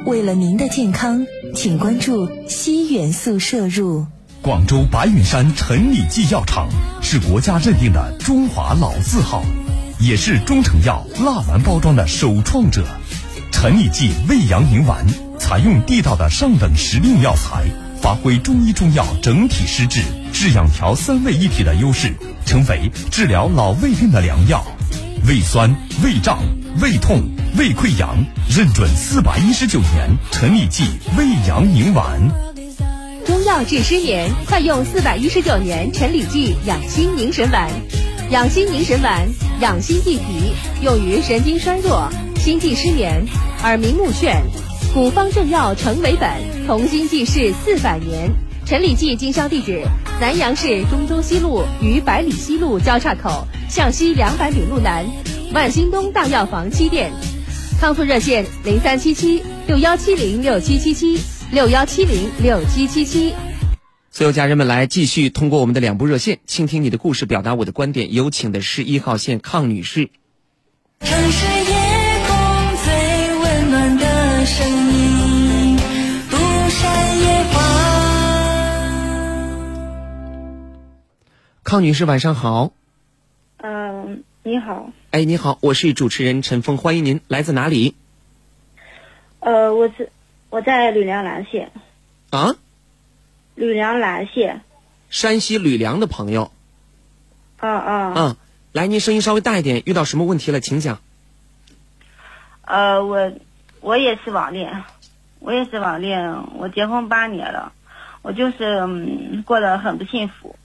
[0.07, 4.07] 为了您的健康，请关注硒元素摄入。
[4.41, 6.67] 广州白云山陈李济药厂
[7.03, 9.43] 是国家认定的中华老字号，
[9.99, 12.83] 也是中成药蜡丸包装的首创者。
[13.67, 15.05] 陈李济胃阳宁丸
[15.37, 17.65] 采用地道的上等时令药材，
[18.01, 19.99] 发挥中医中药整体施治、
[20.31, 22.13] 治养调三位一体的优势，
[22.45, 24.63] 成为治疗老胃病的良药。
[25.27, 25.69] 胃酸、
[26.01, 26.39] 胃胀、
[26.79, 27.21] 胃痛、
[27.57, 28.15] 胃溃疡，
[28.49, 30.85] 认准四百一十九年陈李济
[31.17, 32.21] 胃阳宁丸。
[33.25, 37.69] 中药治失眠，快用四百一十九年陈李济养心宁神丸。
[38.29, 39.27] 养心宁神丸，
[39.59, 43.25] 养心益脾，用于神经衰弱、心悸失眠、
[43.63, 44.41] 耳鸣目眩。
[44.93, 46.29] 古方正药成为本，
[46.65, 48.31] 同心济世四百年。
[48.65, 49.81] 陈李济经销地址：
[50.19, 55.05] 南阳市中州西路与百里西路交叉口向西两百米路南，
[55.53, 57.11] 万兴东大药房七店。
[57.79, 61.19] 康复热线：零三七七六幺七零六七七七
[61.51, 63.33] 六幺七零六七七七。
[64.09, 68.13] 所有家人们来继续通过我们的两部热线，倾听你的故事，表达我的观点。
[68.13, 70.09] 有请的是一号线康女士。
[71.01, 71.45] 城市
[81.67, 82.71] 康女士，晚上好。
[83.57, 87.19] 嗯，你好，哎，你好，我是主持人陈峰，欢迎您。
[87.27, 87.93] 来自哪里？
[89.41, 90.09] 呃，我是
[90.49, 91.73] 我在吕梁兰县，
[92.29, 92.55] 啊，
[93.55, 94.61] 吕梁兰县，
[95.09, 96.53] 山西吕梁的朋友。
[97.57, 98.37] 啊啊，啊，
[98.71, 101.01] 来，您声音稍微大一点，遇到什么问题了，请讲。
[102.61, 103.33] 呃，我
[103.81, 104.85] 我也是网恋，
[105.39, 107.73] 我也是网恋，我结婚八年了，
[108.21, 110.55] 我就是嗯过得很不幸福，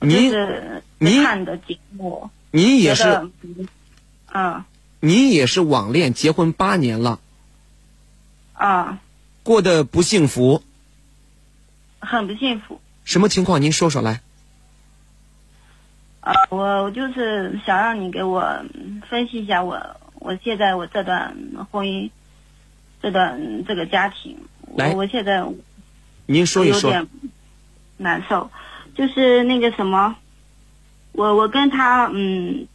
[0.00, 3.68] 您是您看的节目，您也是，嗯
[4.26, 4.66] 啊
[5.00, 7.20] 您也是网恋，结婚八年了，
[8.54, 8.98] 啊，
[9.42, 10.62] 过得不幸福，
[11.98, 12.80] 很不幸福。
[13.04, 13.60] 什么情况？
[13.60, 14.20] 您说说来。
[16.20, 18.40] 啊，我我就是想让你给我
[18.74, 21.36] 嗯分析一下我我现在我这段
[21.70, 22.10] 婚姻，
[23.02, 24.36] 这段这个家庭，
[24.76, 25.44] 来我我现在
[26.26, 26.90] 您说一说。
[26.90, 27.08] 有点
[27.96, 28.50] 难受，
[28.94, 30.16] 就是那个什么，
[31.12, 32.66] 我我跟他嗯，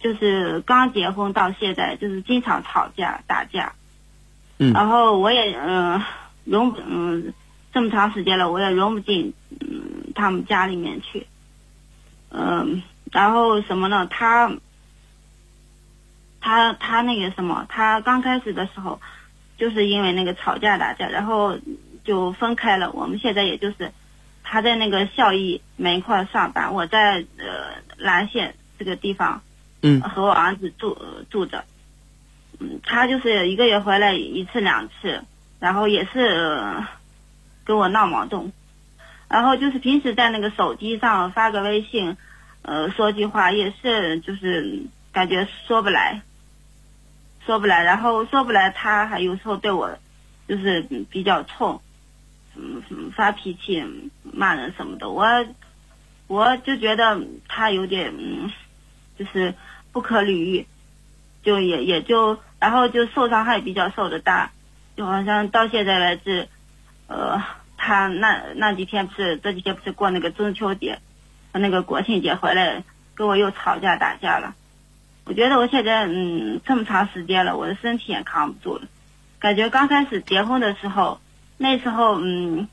[0.00, 3.72] 就是刚结婚到现在，就是经常吵架打架，
[4.58, 6.02] 嗯然后我也嗯、
[6.44, 7.32] 融不嗯
[7.72, 11.26] 这么长时间了，我也融不进嗯他们家里面去，
[12.30, 14.06] 嗯、然后什么呢？
[14.10, 14.52] 他
[16.40, 19.00] 他他那个什么，他刚开始的时候，
[19.56, 21.56] 就是因为那个吵架打架，然后
[22.04, 22.90] 就分开了。
[22.92, 23.92] 我们现在也就是
[24.52, 29.40] 他在那个孝义门一块上班，我在呃蓝县这个地方，
[29.80, 29.98] 嗯。
[30.02, 30.98] 和我儿子住
[31.30, 31.64] 住着。
[32.60, 35.24] 嗯，他就是一个月回来一次两次，
[35.58, 36.86] 然后也是、呃
[37.64, 38.52] 跟我闹矛盾，
[39.28, 42.18] 然后就是平时在那个手机上发个微信，
[42.60, 44.82] 呃，说句话也是就是
[45.12, 46.20] 感觉说不来，
[47.46, 49.96] 说不来，然后说不来，他还有时候对我
[50.46, 51.80] 就是嗯比较冲，
[52.56, 53.84] 嗯，发脾气、
[54.22, 55.26] 骂人什么的，我
[56.26, 58.50] 我就觉得他有点嗯，
[59.18, 59.54] 就是
[59.92, 60.66] 不可理喻，
[61.42, 64.50] 就也也就然后就受伤害比较受的大，
[64.96, 66.48] 就好像到现在为止，
[67.06, 67.42] 呃，
[67.76, 71.00] 他那那几天不是这几天不是过那个中秋节
[71.52, 72.84] 和那个国庆节回来，
[73.14, 74.54] 跟我又吵架打架了。
[75.24, 78.88] 我觉得我现在嗯这么长时间了，我的身体也扛不住了。
[79.38, 81.20] 感觉刚开始结婚的时候，
[81.62, 82.68] 那时候嗯，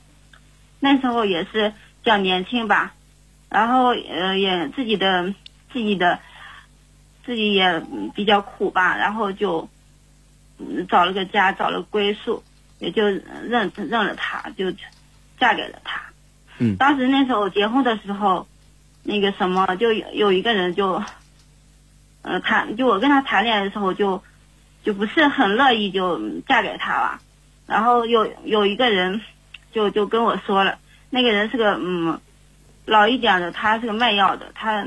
[0.79, 1.75] 那时候也是比
[2.09, 2.95] 较年轻吧，
[3.49, 5.31] 然后呃也自己的
[5.71, 6.19] 自己的
[7.23, 9.69] 自己也嗯比较苦吧，然后就
[10.57, 12.43] 嗯找了个家，找了归宿，
[12.79, 14.71] 也就认认了他，就
[15.39, 16.01] 嫁给了他。
[16.57, 16.75] 嗯。
[16.77, 18.47] 当时那时候结婚的时候，
[19.03, 21.03] 那个什么，就有有一个人就，
[22.23, 24.23] 呃，谈就我跟他谈恋爱的时候就，
[24.83, 27.21] 就不是很乐意就嫁给他了，
[27.69, 29.21] 然后有有一个人
[29.71, 30.79] 就就跟我说了，
[31.11, 32.19] 那个人是个嗯
[32.85, 34.85] 老一点的，他是个卖药的，他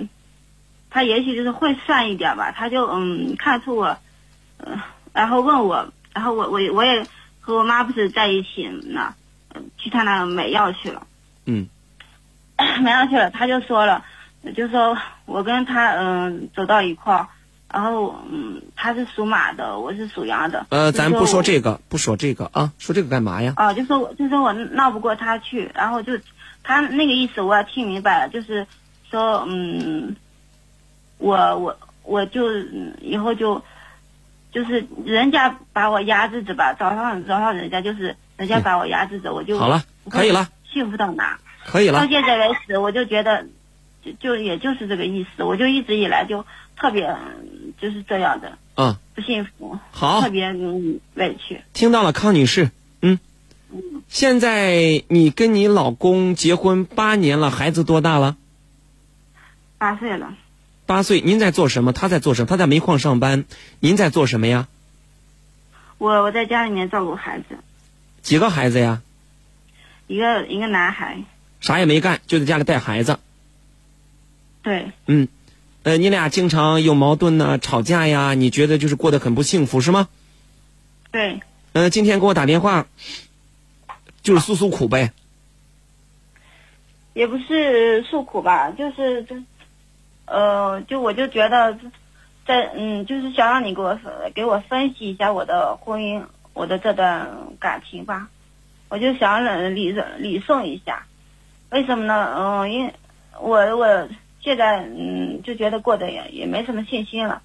[0.90, 3.96] 他也许就是会算一点吧，他就嗯看出我，
[4.58, 7.06] 呃，然后问我，然后我我我也
[7.40, 9.14] 和我妈不是在一起呢，
[9.54, 11.06] 呃去他那买药去了。
[11.46, 11.68] 嗯
[12.82, 14.04] 买药去了，他就说了，
[14.56, 17.28] 就说我跟他嗯、走到一块儿，
[17.72, 20.66] 然后嗯他是属马的，我是属羊的。
[20.70, 23.54] 呃，咱不说这个，不说这个啊，说这个干嘛呀？
[23.56, 26.12] 啊，就说我就说我闹不过他去，然后就
[26.62, 28.66] 他那个意思我也听明白了，就是
[29.10, 30.16] 说嗯，
[31.18, 33.62] 我我我就嗯以后就
[34.52, 41.38] 就是人家把我压制着吧，早上早上人家就是人家把我压制着，我就好了可以了，幸福到哪？
[41.64, 43.46] 可以了到，现在为止，我就觉得
[44.04, 46.44] 就就也就是这个意思，我就一直以来就
[46.82, 51.60] 特别嗯就是这样的嗯，不幸福，好特别嗯委屈。
[51.72, 52.70] 听到了，康女士，
[53.00, 53.20] 嗯，
[54.08, 58.36] 现在你跟你老公结婚八年了，孩子多大了？
[59.78, 60.34] 八岁了，
[60.86, 61.20] 八岁。
[61.20, 61.92] 您在做什么？
[61.92, 62.46] 他在做什么？
[62.46, 63.44] 他在煤矿上班，
[63.78, 64.66] 您在做什么呀？
[65.98, 67.58] 我我在家里面照顾孩子，
[68.22, 69.02] 几个孩子呀？
[70.08, 71.22] 一个一个男孩，
[71.60, 73.18] 啥也没干，就在家里带孩子。
[74.62, 75.28] 对，嗯，
[75.84, 80.08] 呃，你俩经常有矛盾呢、吵架呀，你觉得就是过得很不幸福是吗？
[81.10, 81.40] 对，
[81.72, 82.86] 呃，今天给我打电话，
[84.22, 85.12] 就是诉诉苦呗。
[87.14, 89.36] 也不是诉苦吧，就是这，
[90.26, 91.76] 呃，就我就觉得
[92.46, 93.98] 在嗯，就是想让你给我
[94.34, 96.22] 给我分析一下我的婚姻，
[96.54, 97.28] 我的这段
[97.58, 98.28] 感情吧，
[98.88, 101.04] 我就想理理理顺一下，
[101.70, 102.34] 为什么呢？
[102.38, 102.94] 嗯，因为
[103.40, 104.08] 我我
[104.43, 107.43] 现在嗯就觉得过得也也没什么信心了，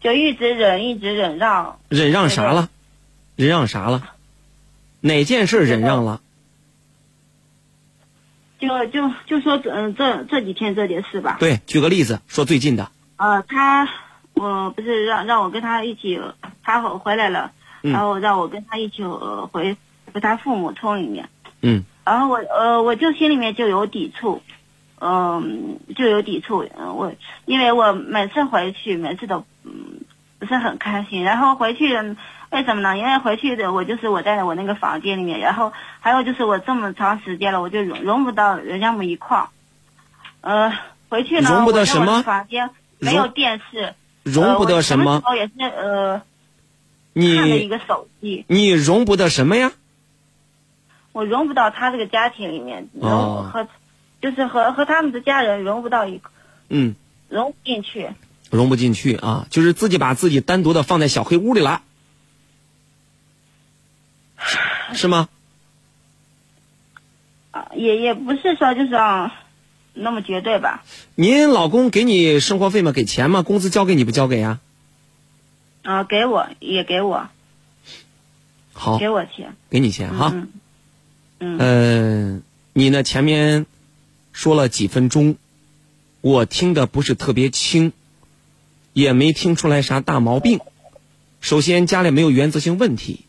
[0.00, 2.68] 就一直忍一直忍让，忍让啥了？
[3.34, 4.08] 忍让啥了？
[5.00, 6.20] 哪件事忍让了？
[8.58, 12.90] 就就就说嗯这这几天这件事吧，对，举个例子，说最近的。
[13.16, 13.86] 呃，他
[14.32, 16.18] 我不是让让我跟他一起，
[16.62, 17.52] 他回回来了，
[17.82, 19.76] 嗯然后让我跟他一起呃回
[20.12, 21.28] 回他父母村里面，
[21.60, 24.42] 嗯然后我呃我就心里面就有抵触，
[24.98, 27.12] 嗯、就有抵触，嗯、我
[27.44, 30.00] 因为我每次回去每次都嗯
[30.38, 31.94] 不是很开心，然后回去
[32.50, 32.96] 为什么呢？
[32.96, 39.48] 因为回去的我就是我在我那个房间里面，然后还有就是我这么长时间了，我就融融不到人家们一块儿，
[40.40, 40.72] 呃，
[41.08, 45.26] 回去呢，融不得什么房间没有电视，容不得什呃、我什么时？
[45.26, 46.22] 候也是呃
[47.14, 49.72] 看了一个手机，你容不得什么呀？
[51.12, 53.66] 我融不到他这个家庭里面，融、哦和
[54.20, 56.20] 就是和和他们的家人融不到一
[56.68, 56.94] 嗯，
[57.28, 58.10] 融不进去。
[58.50, 61.82] 融不进去啊，就是自己把自己单独的放在小黑屋里了，
[64.38, 64.58] 是
[64.94, 65.28] 是吗？
[67.50, 69.34] 啊，也也不是说就是啊
[69.94, 70.84] 那么绝对吧，
[71.16, 72.92] 您老公给你生活费吗？
[72.92, 73.42] 给钱吗？
[73.42, 74.60] 工资交给你不交给呀？
[75.82, 77.28] 啊，给我也给我
[78.72, 80.30] 好，给我钱，给你钱哈。
[80.34, 80.48] 嗯
[81.40, 82.42] 嗯嗯，
[82.74, 83.02] 你呢？
[83.02, 83.66] 前面
[84.36, 85.36] 说了几分钟，
[86.20, 87.94] 我听的不是特别清，
[88.92, 90.60] 也没听出来啥大毛病。
[91.40, 93.20] 首先，家里没有原则性问题，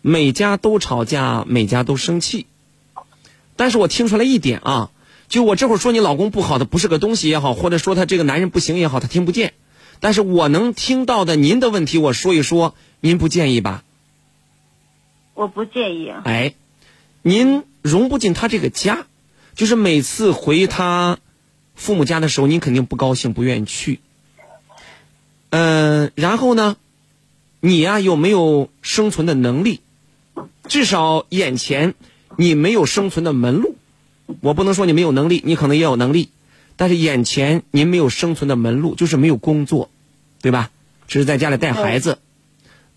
[0.00, 2.46] 每家都吵架，每家都生气。
[3.54, 4.90] 但是我听出来一点啊，
[5.28, 9.52] 就我这会儿说你老公不好的不是个东西也好，或者说他这个男人不行也好，他听不见。
[10.00, 13.84] 但是我能听到的您的问题，我说一说，您不介意吧？
[15.34, 16.08] 我不介意。
[16.08, 16.54] 啊哎，
[17.20, 19.06] 您融不进他这个家，
[19.56, 21.18] 就是每次回他
[21.74, 23.98] 父母家的时候，你肯定不高兴，不愿意去。
[25.50, 26.76] 嗯、然后呢，
[27.60, 29.80] 你呀、有没有生存的能力？
[30.68, 31.94] 至少眼前
[32.36, 33.76] 你没有生存的门路。
[34.40, 36.28] 我不能说你没有能力，你可能也有能力，
[36.76, 39.88] 但是眼前您没有生存的门路，就是没有工作，
[40.42, 40.70] 对吧？
[41.08, 42.18] 只是在家里带孩子。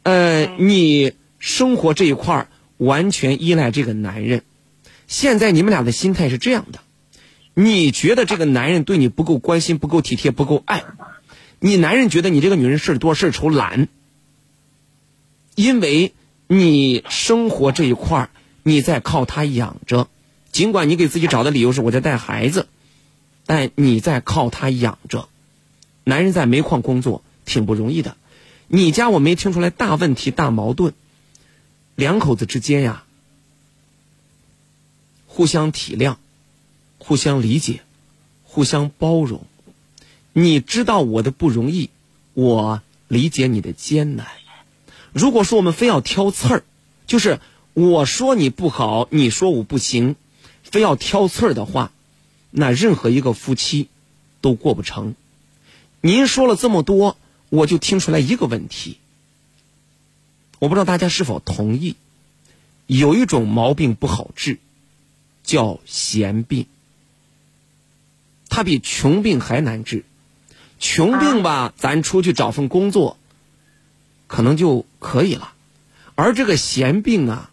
[0.03, 2.47] 呃，你生活这一块儿
[2.77, 4.43] 完全依赖这个男人。
[5.09, 6.79] 现在你们俩的心态是这样的：
[7.55, 10.83] 你觉得这个男人对你不够关心、不够体贴、不够爱，
[11.59, 13.87] 你男人觉得你这个女人事儿多、事儿愁、懒，
[15.55, 16.13] 因为
[16.45, 18.29] 你生活这一块儿
[18.61, 20.09] 你在靠他养着，
[20.51, 22.67] 尽管你给自己找的理由是我在带孩子，
[23.47, 25.27] 但你在靠他养着。
[26.03, 28.15] 男人在煤矿工作挺不容易的，
[28.67, 30.93] 你家我没听出来大问题、大矛盾，
[31.95, 33.05] 两口子之间呀，
[35.39, 36.17] 互相体谅，
[36.97, 37.79] 互相理解，
[38.43, 39.45] 互相包容。
[40.33, 41.91] 你知道我的不容易，
[42.33, 44.27] 我理解你的艰难。
[45.13, 46.63] 如果说我们非要挑刺儿，
[47.07, 47.39] 就是
[47.73, 50.17] 我说你不好，你说我不行，
[50.61, 51.93] 非要挑刺儿的话，
[52.51, 53.87] 那任何一个夫妻
[54.41, 55.15] 都过不成。
[56.01, 57.15] 您说了这么多，
[57.47, 58.97] 我就听出来一个问题。
[60.59, 61.95] 我不知道大家是否同意，
[62.87, 64.59] 有一种毛病不好治，
[65.49, 66.67] 叫闲病。
[68.49, 70.05] 它比穷病还难治。
[70.77, 73.17] 穷病吧，咱出去找份工作，
[74.27, 75.53] 可能就可以了。
[76.13, 77.49] 而这个闲病啊，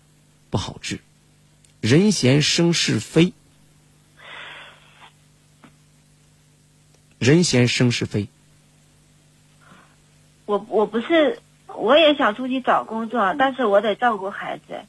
[0.51, 1.01] 不好治。
[1.81, 3.33] 人闲生是非，
[7.19, 8.29] 人闲生是非。
[10.45, 14.83] 我我不是，我也想出去找工作，但是我得照顾孩子。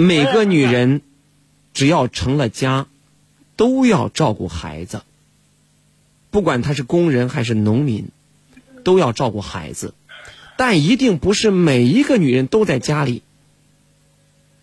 [0.00, 1.02] 每个女人，
[1.74, 2.86] 只要成了家，
[3.56, 5.02] 都要照顾孩子。
[6.30, 8.08] 不管她是工人还是农民，
[8.82, 9.92] 都要照顾孩子。
[10.56, 13.20] 但一定不是每一个女人都在家里，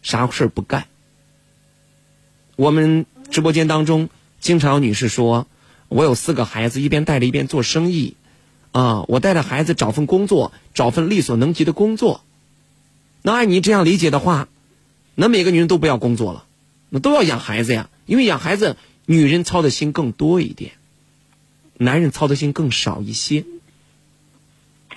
[0.01, 0.88] 啥事儿不干。
[2.55, 4.09] 我们直播间当中，
[4.39, 5.45] 经常有女士说。
[5.88, 8.15] 我有四个孩子，一边带着一边做生意，
[8.71, 12.21] 啊，我带着孩子找份工作，找份力所能及的工作。
[13.21, 14.49] 那按你这样理解的话，
[15.20, 16.45] 那每个女人都不要工作了，
[16.89, 17.89] 那都要养孩子呀。
[18.05, 20.74] 因为养孩子，女人操的心更多一点，
[21.78, 23.43] 男人操的心更少一些。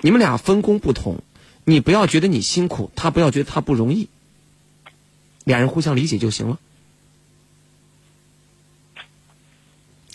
[0.02, 1.22] 你们俩分工不同，
[1.64, 4.10] 你不要觉得你辛苦，他不要觉得他不容易，
[5.44, 6.58] 俩人互相理解就行了。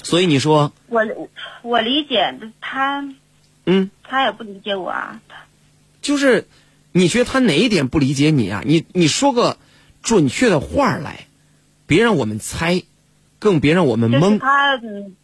[0.04, 1.02] 所以你说，我
[1.64, 3.10] 我理解他，
[3.66, 5.20] 嗯，他也不理解我啊。
[6.04, 6.48] 就是，
[6.92, 8.62] 你觉得他哪一点不理解你啊？
[8.64, 9.58] 你你说个
[10.06, 11.26] 准确的话儿来，
[11.88, 12.84] 别让我们猜，
[13.40, 14.40] 更别让我们就是蒙。
[14.40, 15.16] 他，嗯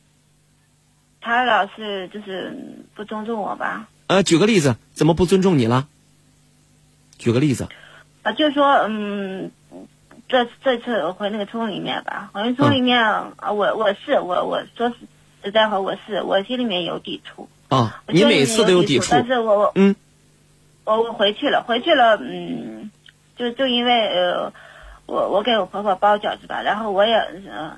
[1.21, 2.51] 他老是就是
[2.95, 3.87] 不尊重我吧？
[4.07, 5.87] 呃，举个例子，怎么不尊重你了？
[7.19, 7.67] 举个例子，
[8.23, 9.51] 啊，就说嗯，
[10.27, 14.95] 这这次我回那个村里面吧，回村里面啊，我我是我我说实
[15.43, 17.47] 实在话，我是我心里面有抵触。
[17.69, 19.95] 啊，你每次都有抵触，但是我我嗯，
[20.83, 22.89] 我我回去了，回去了，嗯，
[23.37, 24.51] 就就因为呃，
[25.11, 27.77] 我我给我婆婆包饺子吧，然后我也呃，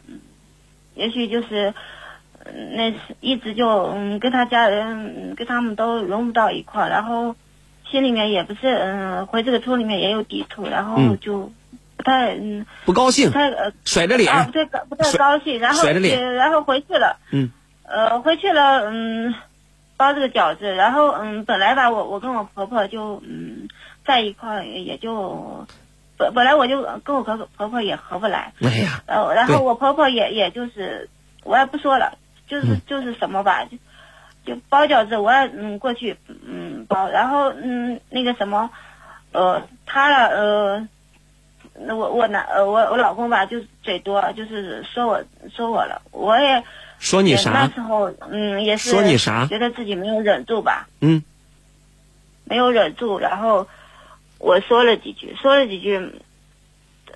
[0.95, 1.69] 也许就是。
[2.45, 3.65] 嗯那是一直就
[3.95, 7.37] 嗯跟他家人嗯跟他们都融不到一块儿，然后
[7.89, 11.53] 心里面也不是嗯回这个村里面也有抵触，然后嗯就
[11.95, 17.49] 不太嗯不高兴不太呃甩着脸啊不太高不太高兴，然后甩着脸然后回去了，嗯
[17.87, 19.33] 呃回去了嗯
[19.95, 23.69] 包这个饺子，然后嗯本来吧我我跟我婆婆就嗯
[24.05, 25.65] 在一块也就
[26.23, 31.09] 本本来我就跟我婆婆婆婆也合不来，哎呀，然后然后我婆婆也也就是
[31.43, 32.17] 我也不说了，
[32.47, 32.81] 就是、嗯。
[32.87, 33.77] 就是什么吧，就
[34.45, 38.69] 就包饺子，我也嗯过去嗯包，然后嗯那个什么，
[39.31, 40.87] 呃他呃，
[41.73, 46.63] 那我我男呃我我老公吧就嘴多，就是说我说我了，我也也
[46.99, 51.23] 说你啥那时候嗯也是说你啥觉得自己没有忍住吧，嗯。
[52.45, 53.67] 没有忍住，然后
[54.43, 56.11] 我说了几句，说了几句，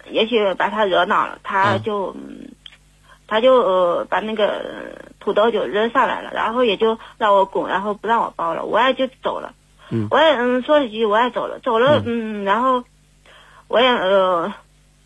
[0.09, 1.83] 也许把他惹恼了，他嗯。
[1.83, 2.49] 就、嗯
[3.29, 9.53] 他就呃把那个土豆就扔上来了，然后也就让我滚，然后不让我包了，我也就走了。
[9.89, 10.07] 嗯。
[10.09, 12.45] 我也嗯说了几句，我也走了，走了嗯。
[12.45, 12.85] 然后
[13.67, 14.53] 我也呃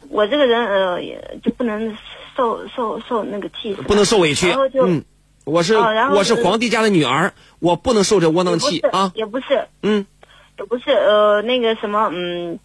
[0.10, 1.98] 我这个人呃也就不能
[2.38, 4.50] 受受受那个气，不能受委屈。
[4.50, 5.04] 然后，就嗯，
[5.44, 9.68] 我是我是皇帝家的女儿，我不能受这窝囊气啊，也不是。
[9.82, 9.96] 嗯。
[9.96, 10.06] 也
[10.66, 12.60] 不是呃那个什么嗯，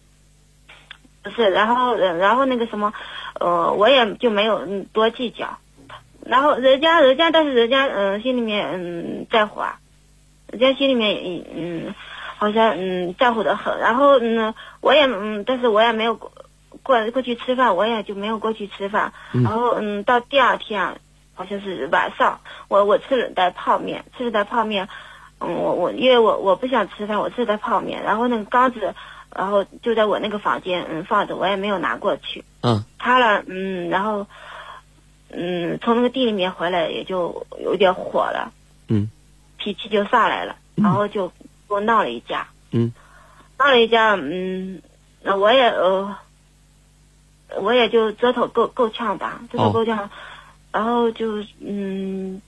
[1.23, 2.93] 不是，然后呃然后那个什么
[3.39, 5.57] 呃我也就没有嗯多计较，
[6.25, 9.79] 然后人家人家但是人家嗯、呃心里面嗯在乎啊，
[10.51, 11.95] 人家心里面嗯嗯
[12.37, 16.31] 好像嗯在乎的很，然后嗯我也嗯但是我也没有过
[16.83, 20.95] 过过去吃饭，我也就没有过去吃饭，嗯然后嗯到第二天啊
[21.35, 24.87] 好像是晚上，我我吃了袋泡面，吃了袋泡面。
[25.39, 28.95] 嗯，我我因为我我不想吃饭，我吃的泡面，然后那个缸子，
[29.35, 32.43] 然后就在我那个房间嗯放着，我也没有拿过去。
[32.61, 34.25] 嗯他了嗯，然后
[35.29, 38.51] 嗯从那个地里面回来也就有点火了，
[38.87, 39.09] 嗯
[39.57, 41.33] 脾气就上来了，然后就给
[41.69, 42.47] 我闹了一架。
[42.71, 42.91] 嗯
[43.59, 44.81] 闹了一架，嗯，
[45.23, 46.15] 那我也呃，
[47.61, 50.09] 我也就折腾够够呛吧，折腾够呛，
[50.71, 52.41] 然后就嗯，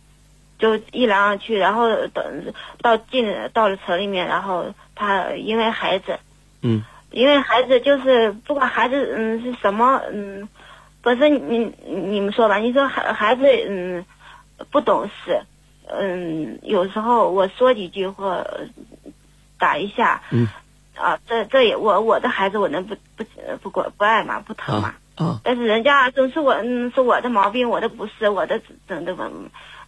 [0.60, 6.20] 就一来二去，然后等到进到了城里面，然后他因为孩子，
[6.62, 10.47] 嗯因为孩子就是不管孩子嗯是什么嗯，
[11.01, 14.05] 本身你你们说吧，你说孩孩子嗯
[14.70, 15.41] 不懂事，
[15.88, 18.45] 嗯有时候我说几句或
[19.57, 20.47] 打一下，嗯
[20.95, 23.24] 啊这这也我我的孩子我能不不
[23.62, 24.39] 不管不爱嘛？
[24.41, 24.93] 不疼嘛？
[25.16, 29.32] 啊但是人家总是我嗯是我的毛病，我的不是，我的怎的怎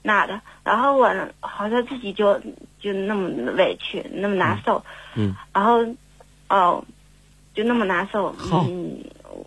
[0.02, 2.40] 那的，然后我呢好像自己就
[2.80, 4.84] 就那么委屈，那么难受，
[5.16, 5.86] 嗯，然后
[6.50, 6.84] 哦
[7.54, 8.66] 就那么难受，好。
[8.68, 9.04] 嗯，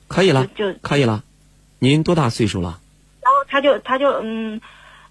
[0.09, 1.23] 可以了，就就可以了。
[1.79, 2.81] 您多大岁数了？
[3.21, 4.61] 然后他就他就嗯，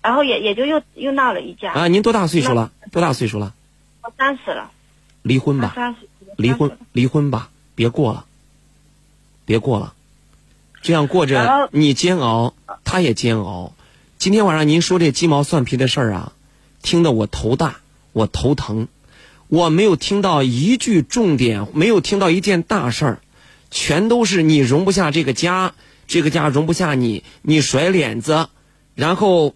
[0.01, 1.73] 然后也也就又又闹了一架。
[1.73, 2.71] 啊，您多大岁数了？
[2.91, 3.53] 多大岁数了？
[4.01, 4.71] 我三十了，
[5.21, 8.25] 离婚吧，三十离婚，离婚吧，别过了，
[9.45, 9.93] 别过了，
[10.81, 13.73] 这样过着你煎熬，他也煎熬。
[14.23, 16.31] 今天晚上您说这鸡毛蒜皮的事儿啊，
[16.81, 17.81] 听得我头大，
[18.13, 18.87] 我头疼，
[19.49, 23.21] 我没有听到一句重点，没有听到一件大事儿，
[23.69, 25.73] 全都是你容不下这个家，
[26.07, 28.47] 这个家容不下你，你甩脸子，
[28.95, 29.55] 然后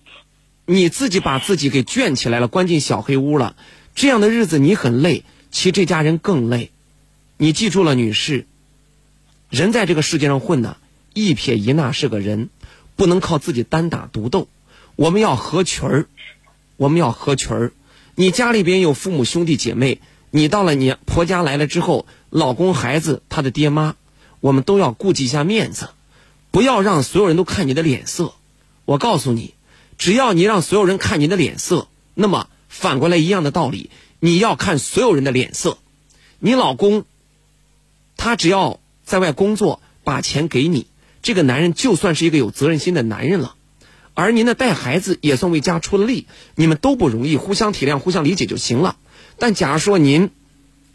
[0.66, 3.56] 你自己把自己给圈起来了，关进小黑屋了。
[3.96, 6.72] 这样的日子你很累，其实这家人更累。
[7.38, 8.46] 你记住了，女士，
[9.50, 10.76] 人在这个世界上混呢，
[11.14, 12.50] 一撇一捺是个人，
[12.98, 14.50] 不能靠自己单打独斗。
[14.98, 16.08] 我们要合群儿，
[16.76, 17.72] 我们要合群儿。
[18.16, 23.96] 你家里边有父母兄弟姐妹，你到了你婆家来了之后，老公、孩子、他的爹妈，
[24.40, 25.90] 我们都要顾及一下面子，
[26.50, 28.34] 不要让所有人都看你的脸色。
[28.86, 29.54] 我告诉你，
[30.00, 35.78] 只要你让所有人看你的脸色，那么反过来一样的道理，你要看所有人的脸色。
[36.40, 37.06] 你老公，
[38.16, 40.88] 他只要在外工作，把钱给你，
[41.22, 43.54] 这个男人就算是一个有责任心的男人了。
[44.20, 48.98] 而您呢，带孩子也算为家出了力，你们都不容易，互相体谅、互相理解就行了。
[49.38, 50.32] 但假如说您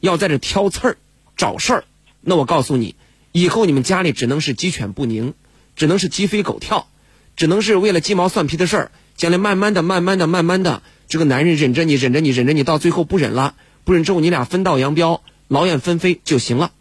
[0.00, 0.96] 要在这挑刺儿、
[1.36, 1.84] 找事儿，
[2.20, 2.96] 那我告诉你，
[3.30, 5.34] 以后你们家里只能是鸡犬不宁，
[5.76, 6.88] 只能是鸡飞狗跳，
[7.36, 8.90] 只能是为了鸡毛蒜皮的事儿。
[9.14, 13.54] 将来慢慢的、慢慢的、慢慢的，这个男人忍着你、忍着你、忍着你，到最后不忍了，
[13.84, 16.72] 不忍之后你俩分道扬镳、劳燕分飞就行了，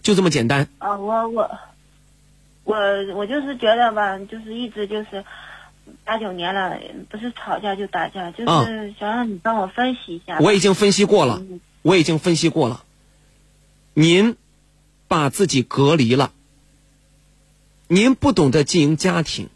[0.00, 0.68] 就这么简单。
[0.78, 1.50] 啊，我我
[2.68, 2.76] 我
[3.14, 5.24] 我就是觉得吧，就是一直就是
[6.04, 10.38] 八九年了，不是吵架就打架，就是想让你帮我分析一下。
[10.40, 11.42] 我已经分析过了，
[11.80, 12.84] 我已经分析过了。
[13.94, 14.36] 您
[15.08, 16.32] 把自己隔离了，
[17.86, 19.48] 您不懂得经营家庭，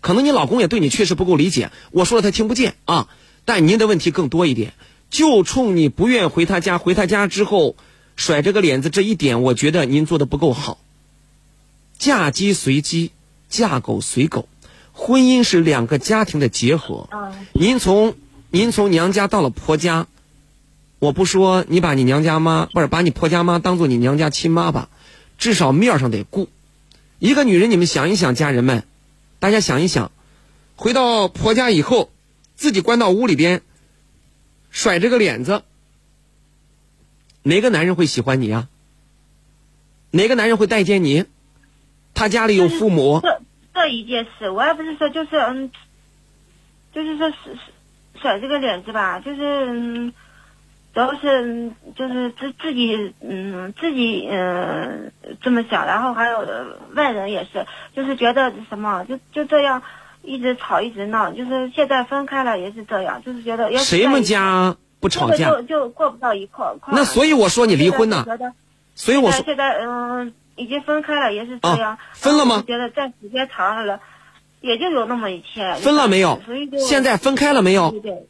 [0.00, 1.70] 可能你老公也对你确实不够理解。
[1.90, 3.08] 我说了他听不见啊，
[3.44, 4.72] 但您的问题更多一点，
[5.10, 7.76] 就冲你不愿回他家，回他家之后
[8.16, 10.78] 甩这个脸子这一点，我觉得您做的不够好。
[12.00, 13.12] 嫁鸡随鸡，
[13.50, 14.48] 嫁狗随狗，
[14.94, 17.10] 婚姻是两个家庭的结合。
[17.52, 18.16] 您从
[18.48, 20.06] 您从娘家到了婆家，
[20.98, 24.88] 我不说你把你娘家妈不是把你婆家妈当做你娘家亲妈吧，
[25.36, 26.48] 至少面上得顾。
[27.18, 28.84] 一个女人，你们想一想，家人们，
[29.38, 30.10] 大家想一想，
[30.76, 32.10] 回到婆家以后，
[32.56, 33.60] 自己关到屋里边，
[34.70, 35.64] 甩着个脸子，
[37.42, 38.68] 哪个男人会喜欢你啊？
[40.12, 41.26] 哪个男人会待见你？
[42.20, 43.40] 他家里有父母，这
[43.72, 45.70] 这一件事，我也不是说就是嗯，
[46.92, 49.40] 就是说是是甩这个脸子吧，就是
[49.70, 50.12] 嗯，
[50.92, 55.10] 主要是嗯就是自自己嗯自己嗯
[55.40, 57.66] 这么想，然后还有呃外人也是，
[57.96, 59.82] 就是觉得什么就就这样
[60.20, 66.76] 一直吵一直闹，就是现在分开了也是这样，就是觉得要是谁们家不吵架就就过不到一块儿。
[66.76, 68.26] 块那所以我说你离婚呢
[68.94, 71.92] 所以我说现在现在嗯已经分开了，也是这样。
[71.92, 74.00] 啊分了吗觉得在时间长了，
[74.60, 75.76] 也就有那么一天。
[75.76, 78.28] 分了没有所以就现在分开了没有对对，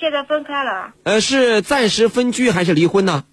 [0.00, 3.24] 现在分开了，呃，是暂时分居还是离婚呢？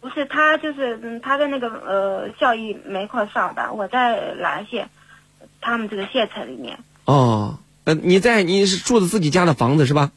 [0.00, 4.88] 不是他就是嗯他在那个呃教育煤矿上班，我在兰县，
[5.60, 6.78] 他们这个县城里面。
[7.04, 10.10] 哦，呃，你在你是住的自己家的房子是吧？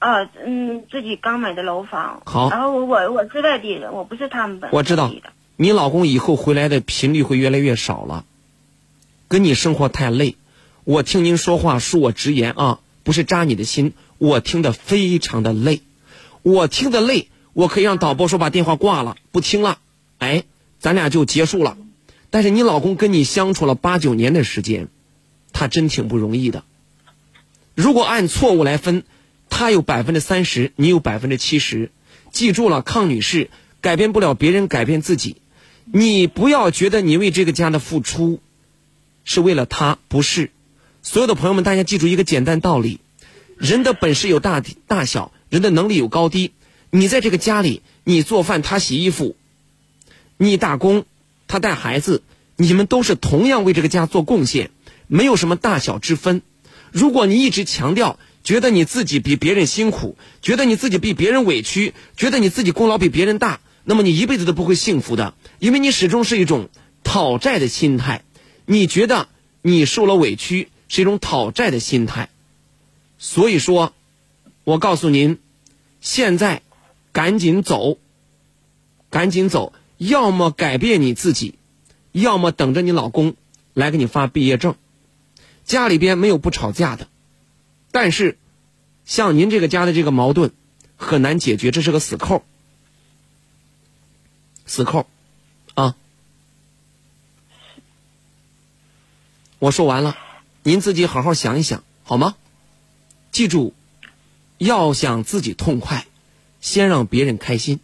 [0.00, 2.22] 啊，嗯，自己刚买的楼房。
[2.24, 5.12] 好然后我我我是外地人，我不是他们本我知道。
[5.56, 8.24] 你老公以后回来的频率会越来越少了，
[9.28, 10.36] 跟你生活太累。
[10.84, 15.82] 我听您说话，恕我直言啊，不不是扎你的心，我听得非常的累，
[16.42, 19.78] 我听得累，我可以让导播说把电话挂了，不听了，
[20.18, 20.44] 哎，
[20.78, 21.76] 咱俩就结束了。
[22.30, 24.86] 但是你老公跟你相处了八九年的时间，
[25.52, 26.62] 他真挺不容易的。
[27.74, 29.02] 如果按错误来分，
[29.50, 31.90] 他有百分之三十，你有百分之七十。
[32.32, 33.50] 记住了，康女士，
[33.82, 35.36] 改变不了别人，改变自己。
[35.92, 38.40] 你不要觉得你为这个家的付出
[39.24, 40.50] 是为了他，不是。
[41.02, 43.00] 所有的朋友们，大家记住一个简单道理：
[43.58, 46.52] 人的本事有大大小，人的能力有高低。
[46.90, 49.34] 你在这个家里，你做饭，他洗衣服；
[50.36, 51.04] 你打工，
[51.48, 52.22] 他带孩子，
[52.56, 54.70] 你们都是同样为这个家做贡献，
[55.08, 56.42] 没有什么大小之分。
[56.92, 58.18] 如果你一直强调，
[58.50, 66.68] 觉得你自己比别人辛苦，觉得你自己比别人委屈，觉得你自己功劳比别人大，那么你一辈子都不会幸福的，因为你始终是一种
[67.04, 68.24] 讨债的心态。
[68.66, 69.28] 你觉得
[69.62, 72.28] 你受了委屈是一种讨债的心态，
[73.20, 73.92] 所以说，
[74.64, 75.38] 我告诉您，
[76.00, 76.62] 现在
[77.12, 77.98] 赶紧走，
[79.10, 81.54] 赶紧走，要么改变你自己，
[82.10, 83.36] 要么等着你老公
[83.74, 84.74] 来给你发毕业证。
[85.64, 87.06] 家里边没有不吵架的。
[87.92, 88.38] 但是，
[89.10, 90.52] 像您这个家的这个矛盾
[90.96, 92.44] 很难解决，这是个死扣，
[94.66, 95.08] 死扣，
[95.74, 95.96] 啊！
[99.58, 100.16] 我说完了，
[100.62, 102.36] 您自己好好想一想，好吗？
[103.32, 103.74] 记住，
[104.58, 106.06] 要想自己痛快，
[106.60, 107.78] 先让别人开心；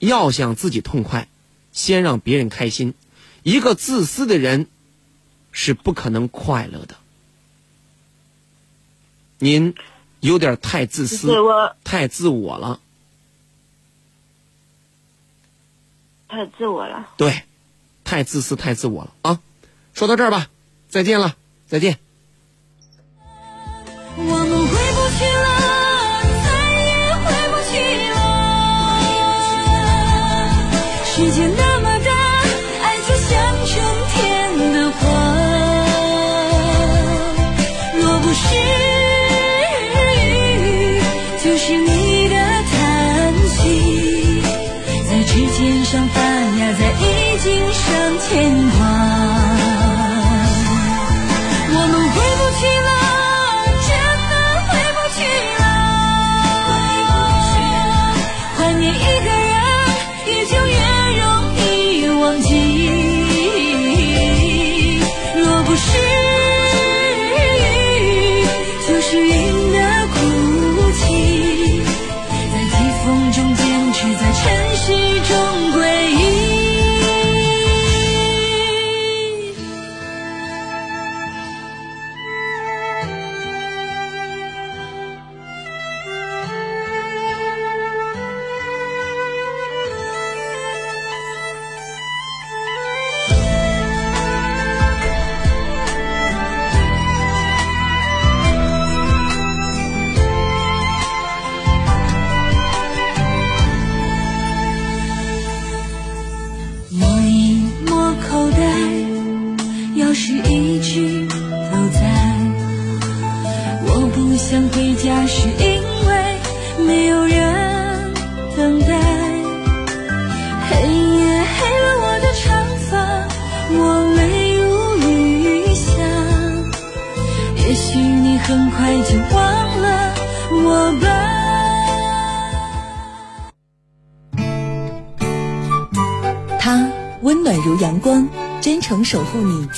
[0.00, 1.28] 要想自己痛快，
[1.70, 2.94] 先让别人开心。
[3.44, 4.66] 一个自私的人
[5.52, 6.96] 是不可能快乐的。
[9.38, 9.74] 您
[10.20, 11.28] 有点太自私，
[11.84, 12.80] 太自我了，
[16.28, 17.08] 太自我了。
[17.16, 17.42] 对，
[18.04, 19.40] 太自私，太自我了啊！
[19.94, 20.48] 说到这儿吧，
[20.88, 21.98] 再见了，再见。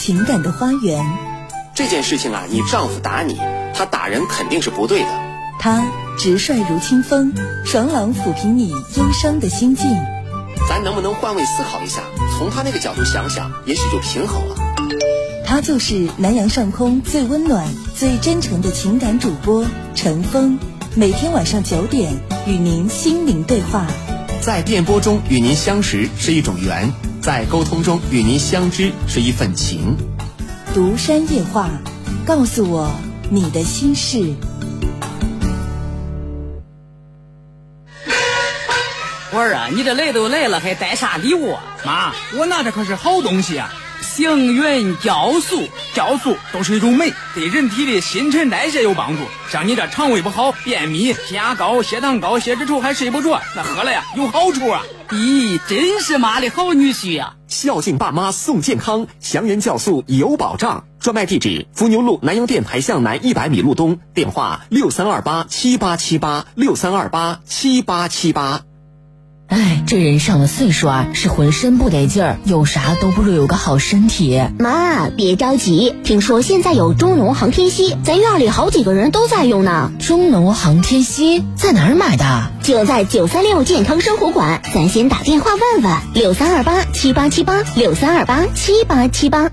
[0.08, 1.04] 情感的花园。
[1.74, 3.38] 这件事情啊，你丈夫打你，
[3.74, 5.08] 他打人肯定是不对的。
[5.60, 5.84] 他
[6.18, 7.34] 直率如清风，
[7.66, 9.86] 爽朗抚平你忧伤的心境。
[10.66, 12.00] 咱能不能换位思考一下，
[12.38, 14.56] 从他那个角度想想，也许就平衡了。
[15.44, 19.62] 他就是南阳上空最温暖、最真诚的情感主播
[19.94, 20.58] 陈峰，
[20.94, 22.14] 每天晚上九点
[22.46, 23.86] 与您心灵对话。
[24.40, 26.90] 在电波中与您相识是一种缘，
[27.20, 29.96] 在沟通中与您相知是一份情。
[30.74, 31.68] 独山夜话，
[32.24, 32.90] 告诉我
[33.30, 34.34] 你的心事。
[39.30, 41.62] 我儿啊，你这来都来了，还带啥礼物啊？
[41.84, 43.70] 妈，我拿的可是好东西啊！
[44.00, 45.68] 星云酵素，
[45.98, 49.24] 酵素都是一种酶，对人体的新陈代谢有帮助。
[49.50, 54.84] 像你这肠胃不好、便秘、血压高、血糖高、血脂稠还睡不着，那喝了呀有好处啊！
[55.10, 60.84] 咦，真是妈的好女婿呀、孝敬爸妈送健康，祥源酵素有保障。
[61.00, 68.62] 专卖地址：伏牛路南阳电台向南一百米路东，电话六三二八七八七八六三二八七八七八。
[69.48, 74.38] 哎，这人上了岁数啊，是浑身不得劲儿，有啥都不如有个好身体。
[74.58, 79.90] 妈，别着急，听说现在有中农航天硒，咱院里好几个人都在用呢。
[80.00, 82.52] 中农航天硒在哪儿买的？
[82.62, 89.50] 就在九三六健康生活馆，咱先打电话问问，六三二八七八七八六三二八七八七八。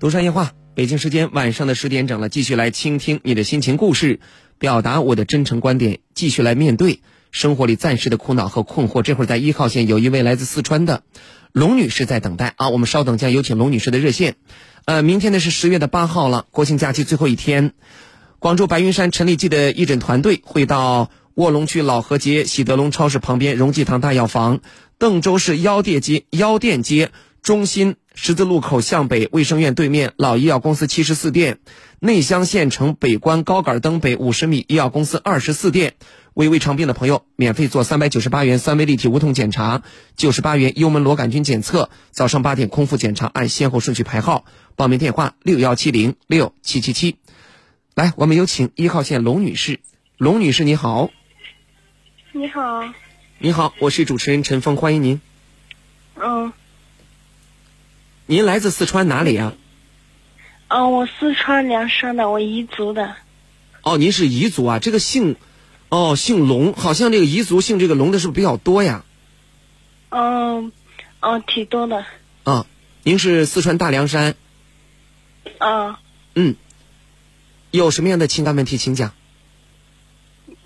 [0.00, 4.20] 独山夜话，北京时间晚上的十点整了，继续来倾听你的心情故事，
[4.58, 7.00] 表达我的真诚观点，继续来面对。
[7.34, 11.02] 生活里暂时的苦恼和困惑，这会儿在一号线有一位来自四川的
[11.50, 14.36] 龙女士在等待啊，我们稍等将有请龙女士的热线。
[14.84, 17.72] 呃，明天呢是十月的八号了，国庆假期最后一天，
[18.38, 24.60] 广州白云山陈立记的义诊团队会到卧龙区老河街喜德龙超市旁边荣济堂大药房，
[24.98, 27.10] 邓州市腰店街腰店街
[27.42, 31.58] 中心十字路口向北卫生院对面老医药公司七十四店，
[32.04, 35.94] 内乡县城北关高杆灯北五十米医药公司二十四店。
[36.34, 39.82] 为胃肠病的朋友免费做三百九十八元三维立体无痛检查，
[40.14, 41.88] 九十八元幽门螺杆菌检测。
[42.10, 44.44] 早上八点空腹检查，按先后顺序排号。
[44.76, 47.16] 报名电话六幺七零六七七七。
[47.94, 49.80] 来，我们有请一号线龙女士。
[50.18, 51.08] 龙女士，你好。
[52.32, 52.84] 你好。
[53.38, 55.22] 你好，我是主持人陈峰，欢迎您。
[56.16, 56.52] 嗯。
[58.26, 59.54] 您来自四川哪里呀？
[60.76, 63.14] 嗯，我四川凉山的，我彝族的。
[63.82, 64.80] 哦，您是彝族啊？
[64.80, 65.36] 这个姓。
[65.88, 69.04] 哦，姓龙，好像这个彝族姓这个龙的是不是比较多呀？
[70.08, 70.72] 嗯，
[71.20, 72.04] 哦，挺多的。
[72.42, 72.66] 啊，
[73.04, 74.34] 您是四川大凉山。
[75.58, 76.00] 啊。
[76.34, 76.56] 嗯。
[77.70, 79.12] 有什么样的情感问题，请讲。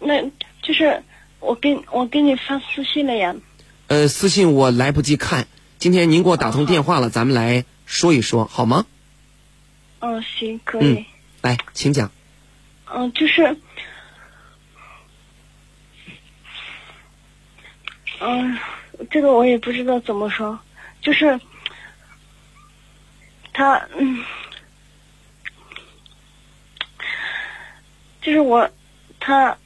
[0.01, 0.23] 那
[0.63, 1.03] 就是
[1.41, 3.37] 我给我给你发私信了呀。
[3.89, 5.47] 呃，私信我来不及看，
[5.79, 8.87] 今天您给我打通电话了，咱们来说一说，好吗？
[10.01, 10.95] 嗯，行，可以。
[10.95, 11.05] 嗯，
[11.43, 12.11] 来，请讲。
[12.87, 13.57] 嗯，就是。
[18.21, 18.59] 嗯，
[19.11, 20.59] 这个我也不知道怎么说，
[21.01, 21.39] 就是
[23.53, 24.25] 他，嗯，
[28.21, 28.69] 就是我，
[29.21, 29.57] 他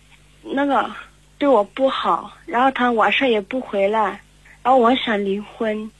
[0.43, 0.95] 那个
[1.39, 4.21] 对我不好，然后他晚上也不回来，
[4.63, 5.91] 然后我想离婚。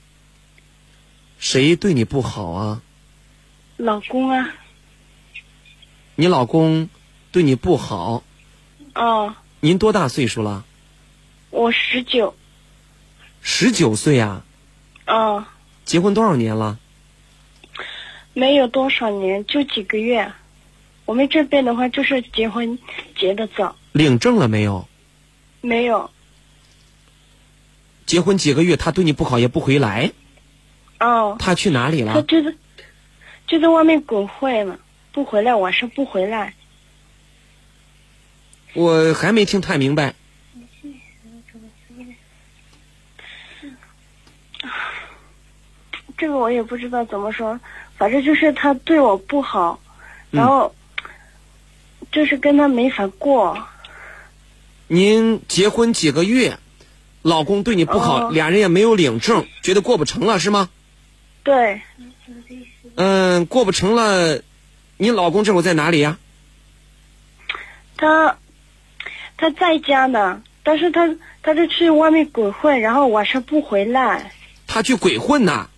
[1.39, 2.83] 谁对你不好啊？
[3.83, 4.55] 老公啊。
[6.15, 6.89] 你老公
[7.33, 8.23] 对你不好？
[8.95, 9.35] 哦。
[9.59, 10.65] 您多大岁数了？
[11.51, 12.37] 我十九。
[13.41, 14.45] 十九岁啊，
[15.09, 15.45] 哦，
[15.85, 16.79] 结婚多少年了？
[18.35, 20.33] 没有多少年，就几个月。
[21.05, 22.79] 我们这边的话，就是结婚
[23.19, 23.75] 结的早。
[23.91, 24.89] 领证了没有？
[25.61, 26.09] 没有。
[28.07, 30.13] 结婚几个月，他对你不好也不回来。
[31.01, 31.37] 哦。
[31.41, 32.15] 他去哪里了？
[32.15, 32.55] 他就在
[33.53, 34.79] 就在外面滚会了，
[35.13, 36.55] 不回来，晚上不回来。
[38.73, 40.15] 我还没听太明白。
[46.17, 47.61] 这个我也不知道怎么说，
[47.99, 49.79] 反正就是他对我不好，
[50.31, 50.75] 然后
[52.11, 53.69] 就是跟他没法过。
[54.87, 56.57] 您结婚几个月，
[57.21, 60.71] 老公对你不好，俩人也没有领证，觉得过不成了是吗？
[61.43, 61.83] 对。
[62.95, 64.43] 嗯，过不成了，
[64.99, 66.19] 你老公这会在哪里呀？
[67.97, 68.37] 他
[69.37, 74.33] 他在家呢，但是他他就去外面鬼混，然后晚上不回来。
[74.67, 75.69] 他去鬼混呐？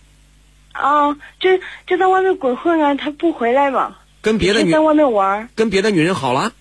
[0.73, 1.57] 啊，就
[1.87, 3.95] 就在外面鬼混啊，他不回来嘛？
[4.21, 6.51] 跟别的女在外面玩，跟别的女人好了？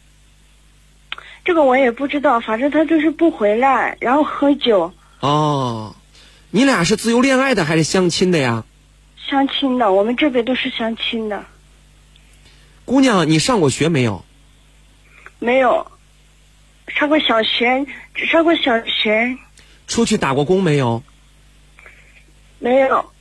[1.44, 4.92] 这个我也不知道，反正他就是不回来，然后喝酒。
[5.20, 5.96] 哦，
[6.50, 8.64] 你俩是自由恋爱的还是相亲的呀？
[9.28, 11.44] 相亲的，我们这边都是相亲的。
[12.84, 14.24] 姑娘，你上过学没有？
[15.38, 15.90] 没有，
[16.88, 19.36] 上过小学，只上过小学。
[19.86, 21.02] 出去打过工没有？
[22.58, 23.12] 没有。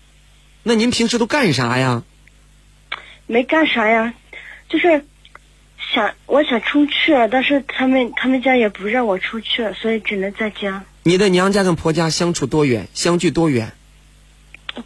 [0.64, 2.04] 那您平时都干啥呀？
[3.28, 4.14] 没干啥呀，
[4.70, 5.06] 就是
[5.94, 10.84] 想我想出去，但是他们他们家也不让我出去，所以只能在家。
[11.04, 12.88] 你的娘家跟婆家相处多远？
[12.94, 13.74] 相距多远？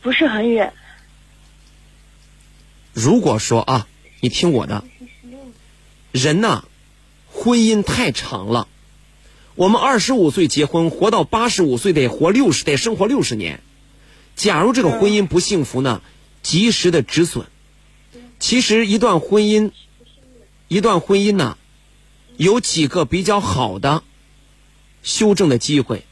[0.02, 0.74] 不是很远。
[3.00, 3.88] 如果说啊，
[4.22, 4.84] 你听我的，
[6.12, 6.64] 人呐，
[7.32, 8.68] 婚姻太长了。
[9.54, 13.62] 我们二十五岁结婚，活到八十五岁得活六十，得生活六十年。
[14.36, 16.02] 假如这个婚姻不幸福呢，
[16.42, 17.46] 及时的止损。
[18.40, 19.70] 其实一段婚姻，
[20.68, 21.56] 一段婚姻呢，
[22.36, 24.02] 有几个比较好的
[25.04, 26.04] 修正的机会。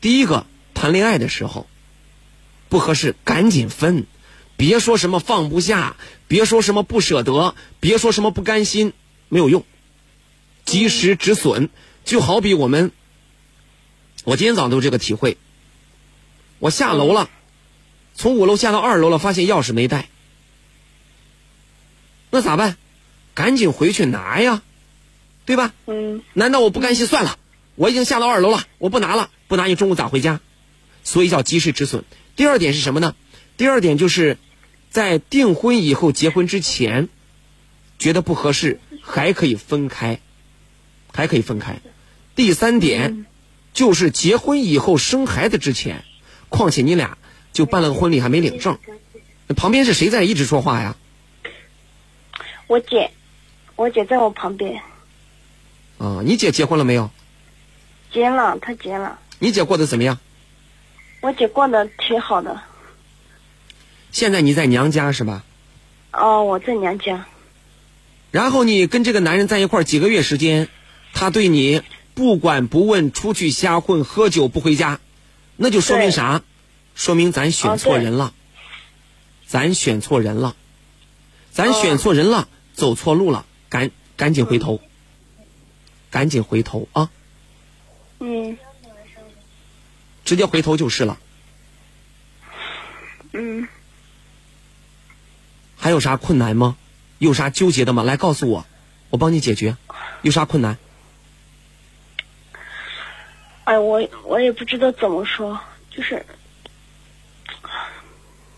[0.00, 1.68] 第一个，谈恋爱的时候
[2.68, 4.06] 不合适赶紧分，
[4.56, 5.96] 别说什么放不下，
[6.28, 8.92] 别说什么不舍得，别说什么不甘心，
[9.28, 9.64] 没有用。
[10.64, 11.68] 及时止损，
[12.04, 12.90] 就好比我们，
[14.24, 15.36] 我今天早上都有这个体会。
[16.58, 17.30] 我下楼了，
[18.14, 20.08] 从五楼下到二楼了，发现钥匙没带，
[22.30, 22.76] 那咋办？
[23.34, 24.62] 赶紧回去拿呀，
[25.44, 25.74] 对吧？
[25.86, 26.22] 嗯。
[26.32, 27.06] 难道我不甘心？
[27.06, 27.38] 算了，
[27.74, 30.40] 我已经下到二楼了，我不拿了，不拿你中午咋回家？
[31.04, 32.04] 所以叫及时止损。
[32.34, 33.14] 第二点是什么呢？
[33.56, 34.38] 第二点就是，
[34.96, 37.10] 在订婚以后、结婚之前，
[37.98, 40.20] 觉得不合适，还可以分开，
[41.12, 41.80] 还可以分开。
[42.34, 43.26] 第三点，
[43.74, 46.02] 就是结婚以后生孩子之前，
[46.48, 47.18] 况且你俩
[47.52, 48.78] 就办了个婚礼还没领证，
[49.54, 50.96] 旁边是谁在一直说话呀？
[52.66, 53.10] 我姐，
[53.74, 54.80] 我姐在我旁边，
[55.98, 57.10] 啊，你姐结婚了没有？
[58.10, 60.18] 结了，她结了，你姐过得怎么样？
[61.20, 62.62] 我姐过得挺好的。
[64.12, 65.44] 现在你在娘家是吧？
[66.12, 67.26] 哦，我在娘家。
[68.30, 70.68] 然后你跟这个男人在一块儿几个月时间，
[71.12, 71.82] 他对你
[72.14, 75.00] 不管不问，出去瞎混喝酒不回家，
[75.56, 76.42] 那就说明啥？
[76.94, 78.32] 说明咱选错人了，
[79.46, 80.56] 咱选错人了，
[81.50, 84.80] 咱选错人了，走错路了，赶赶紧回头，
[86.10, 87.10] 赶紧回头啊！
[88.18, 88.56] 嗯
[90.24, 91.18] 直接回头就是了。
[93.32, 93.68] 嗯，
[95.86, 96.76] 还有啥困难吗？
[97.18, 98.02] 有啥纠结的吗？
[98.02, 98.66] 来告诉我，
[99.08, 99.76] 我帮你解决。
[100.22, 100.78] 有啥困难？
[103.62, 106.26] 哎，我我也不知道怎么说，就是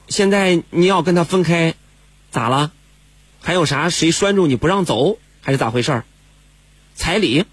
[0.08, 1.74] 现在你要跟他分开，
[2.30, 2.72] 咋了？
[3.42, 3.90] 还有啥？
[3.90, 6.04] 谁拴住你不让走，还是咋回事儿？
[6.94, 7.44] 彩礼？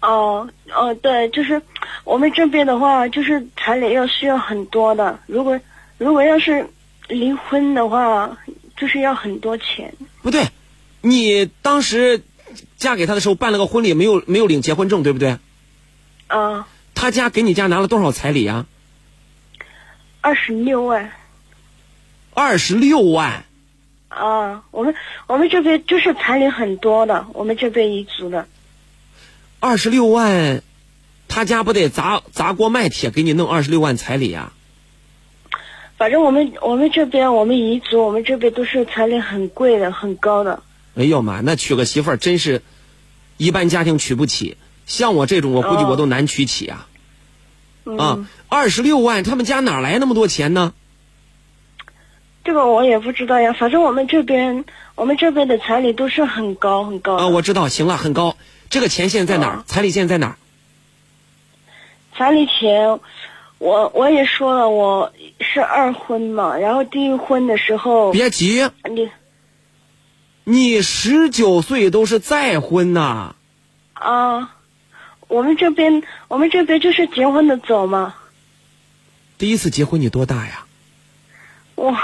[0.00, 1.60] 哦哦，对，就是
[2.04, 5.20] 我们这边的话，就是彩礼要需要很多的。
[5.26, 5.60] 如果
[5.98, 6.70] 如果要是
[7.08, 8.38] 离婚的话，
[8.76, 9.94] 就是要很多钱。
[10.22, 10.48] 不对，
[11.00, 12.22] 你当时
[12.76, 15.38] 嫁给他的时候办了个婚礼，没有没有领结婚证，对不对？
[16.26, 18.66] 啊，他家给你家拿了多少彩礼啊？
[20.20, 21.12] 二十六万。
[22.32, 23.44] 二十六万。
[24.08, 24.94] 啊，我们
[25.26, 28.46] 我们这边就是彩礼很多的，我们这边彝族的。
[29.60, 30.62] 二十六万，
[31.28, 34.52] 他家不得砸砸锅卖铁给你弄二十六万彩礼啊？
[35.96, 40.62] 反正我们我们这边我们彝族我们这边都是彩礼很贵的，很高的。
[40.96, 42.62] 哎呦妈，那娶个媳妇儿真是
[43.36, 46.88] 一般家庭娶不起，像我这种我估计我都难娶起啊。
[47.84, 50.72] 嗯、啊，二十六万，他们家哪来那么多钱呢？
[52.44, 54.64] 这个我也不知道呀，反正我们这边
[54.96, 57.22] 我们这边的彩礼都是很高很高的。
[57.22, 58.36] 啊，我知道，行了，很高。
[58.68, 59.64] 这个钱现在在哪儿？
[59.66, 60.36] 彩礼现在在哪儿？
[62.16, 63.00] 彩礼钱，
[63.64, 65.10] 我我也说了，我
[65.40, 68.12] 是二婚嘛，然后第一婚的时候。
[68.12, 68.70] 别急。
[68.90, 69.10] 你。
[70.44, 73.36] 你十九岁都是再婚呐。
[73.94, 74.54] 啊，
[75.28, 78.14] 我们这边我们这边就是结婚的早嘛。
[79.38, 80.66] 第一次结婚你多大呀？
[81.74, 81.96] 我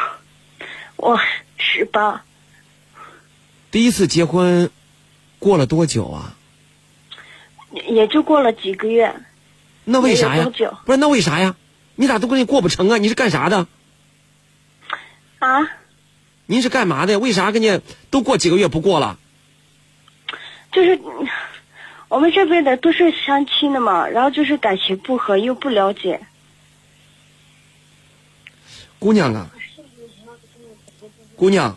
[0.96, 1.20] 我
[1.58, 2.24] 十八。
[3.70, 4.70] 第一次结婚
[5.38, 6.34] 过了多久啊？
[7.86, 9.14] 也就过了几个月。
[9.85, 10.51] 那为啥呀？
[10.85, 11.57] 不是那为啥呀？
[11.97, 12.99] 你咋都跟你过不成啊？
[12.99, 13.66] 你是干啥的？
[15.39, 15.68] 啊？
[16.47, 17.18] 您是干嘛的？
[17.18, 19.18] 为啥跟你都过几个月不过了？
[20.72, 20.99] 就是
[22.09, 26.20] 我们这边的都是相亲的嘛，然后就是感情不和又不了解。
[28.99, 29.51] 姑娘啊，
[31.37, 31.76] 姑娘。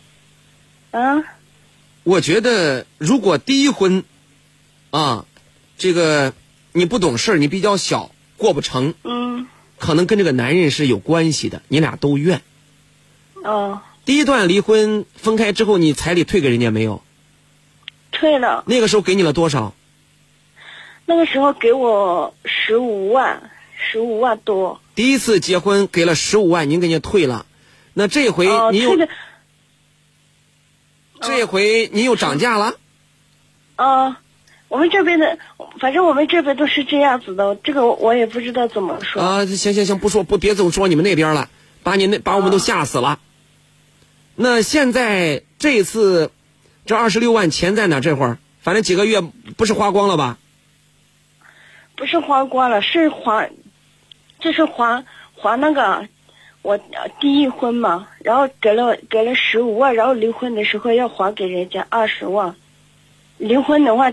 [0.91, 1.23] 嗯。
[2.03, 4.03] 我觉得如果第一婚，
[4.91, 5.25] 啊，
[5.77, 6.33] 这个
[6.73, 9.47] 你不懂事儿，你比较小，过不成，嗯，
[9.77, 12.41] 可能跟这个男人是有关系的，你俩都怨。
[13.43, 13.81] 哦。
[14.05, 17.01] 第一段离婚分开之后，你彩礼退给人家没有？
[18.11, 18.63] 退了。
[18.67, 19.73] 那个时候给你了多少？
[21.05, 24.81] 那个时候给我十五万，十五万多。
[24.95, 27.45] 第一次结婚给了十五万，您给人家退了，
[27.93, 28.93] 那这回你又。
[28.93, 29.07] 哦
[31.25, 32.75] 这回您又涨价了？
[33.77, 34.19] 啊，
[34.73, 35.37] 我们这边的，
[35.79, 39.21] 反正我们这边都是这样子的，这个我也不知道怎么说。
[39.21, 41.47] 啊，行行行，不说不别总说你们那边了，
[41.83, 43.09] 把你那把我们都吓死了。
[43.09, 43.19] 啊、
[44.35, 46.31] 那现在这一次，
[46.87, 47.99] 这二十六万钱在哪？
[47.99, 50.39] 这会儿反正几个月不是花光了吧？
[51.95, 53.51] 不是花光了，是还，
[54.39, 55.05] 就是还
[55.35, 56.07] 还那个。
[56.63, 56.79] 我
[57.19, 62.55] 第一婚嘛，然后给了给了十五万，然后离婚的时候要还给人家二十万，
[63.37, 64.11] 离婚的话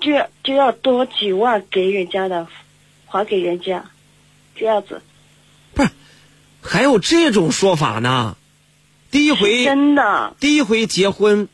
[0.00, 2.46] 就要就要多几万给人家的，
[3.06, 3.84] 还给人家，
[4.54, 5.02] 这样子。
[5.74, 5.90] 不是，
[6.62, 8.36] 还有这种说法呢？
[9.10, 11.48] 第一回真的，第一回结婚，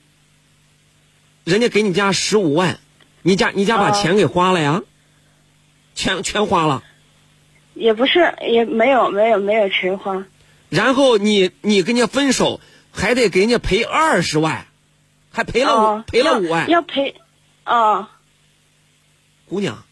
[1.45, 2.81] 人家给你家十五万，
[3.23, 4.83] 你家你家把哦钱给花了呀？
[5.95, 6.83] 全全花了。
[7.75, 10.25] 也不是，也没有没有没有全花。
[10.69, 12.61] 然后你你跟人家分手，
[12.93, 14.67] 还得给人家赔二十万，
[15.31, 16.69] 还赔了五、哦赔了五万。
[16.69, 17.15] 要赔，
[17.63, 18.11] 啊，
[19.49, 19.85] 姑娘，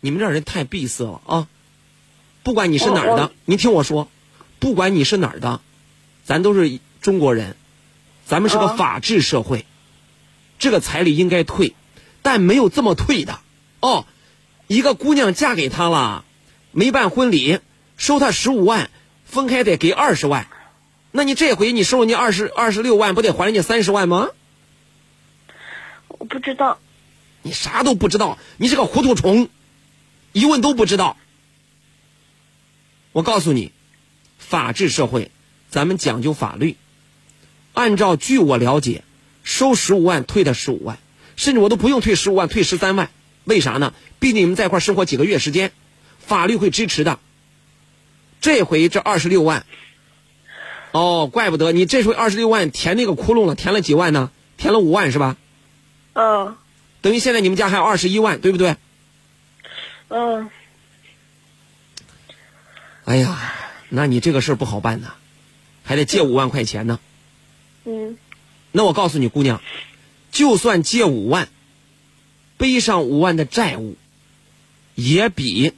[0.00, 1.48] 你们这人太闭塞了啊！
[2.42, 4.08] 不管你是哪儿的，你听我说，
[4.58, 5.60] 不管你是哪儿的，
[6.24, 7.56] 咱都是中国人，
[8.26, 9.64] 咱们是个哦法治社会，
[10.58, 11.74] 这个彩礼应该退，
[12.20, 13.40] 但没有这么退的
[13.80, 14.06] 哦。
[14.66, 16.24] 一个姑娘嫁给他了，
[16.70, 17.60] 没办婚礼，
[17.96, 18.90] 收他十五万，
[19.24, 20.46] 分开得给二十万，
[21.12, 24.28] 那你这回你收人家二十二十六万，不得还人家三十万吗？
[26.08, 26.78] 我不知道。
[27.44, 29.50] 你啥都不知道，你是个糊涂虫，
[30.32, 31.18] 一问都不知道。
[33.12, 33.70] 我告诉你，
[34.38, 35.30] 法治社会，
[35.68, 36.76] 咱们讲究法律。
[37.74, 39.04] 按照据我了解，
[39.42, 40.98] 收十五万退他十五万，
[41.36, 43.10] 甚至我都不用退十五万，退十三万。
[43.44, 43.92] 为啥呢？
[44.18, 45.70] 毕竟你们在一块生活几个月时间，
[46.18, 47.18] 法律会支持的。
[48.40, 49.66] 这回这二十六万，
[50.92, 54.30] 哦，怪不得你这回二十六万填那个窟窿了，填了几万呢？
[54.56, 55.36] 填了五万是吧？
[56.14, 56.56] 嗯
[57.04, 58.76] 等于现在你们家还有二十一万，对不对？
[60.08, 60.48] 嗯，
[63.04, 63.52] 哎呀，
[63.90, 65.12] 那你这个事儿不好办呐，
[65.84, 66.98] 还得借五万块钱呢。
[67.84, 68.16] 嗯
[68.72, 69.60] 那我告诉你，姑娘，
[70.32, 71.50] 就算借五万，
[72.56, 73.98] 背上五万的债务，
[74.94, 75.74] 也比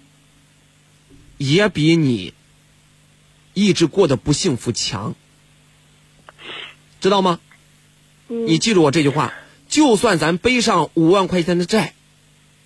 [1.39, 2.35] 也比你
[3.53, 5.17] 一直过得不幸福强，
[7.01, 7.41] 知道吗？
[8.29, 9.35] 嗯你记住我这句话，
[9.77, 11.93] 就算咱背上五万块钱的债，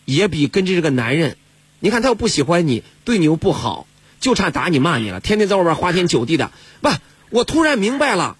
[0.04, 1.36] 也比跟着这个男人，
[1.80, 3.88] 你看他又不喜欢你，对你又不好，
[4.20, 6.52] 就差打你骂你了，天天在外边花天酒地的。
[6.80, 6.88] 不，
[7.30, 8.36] 我突然明白了，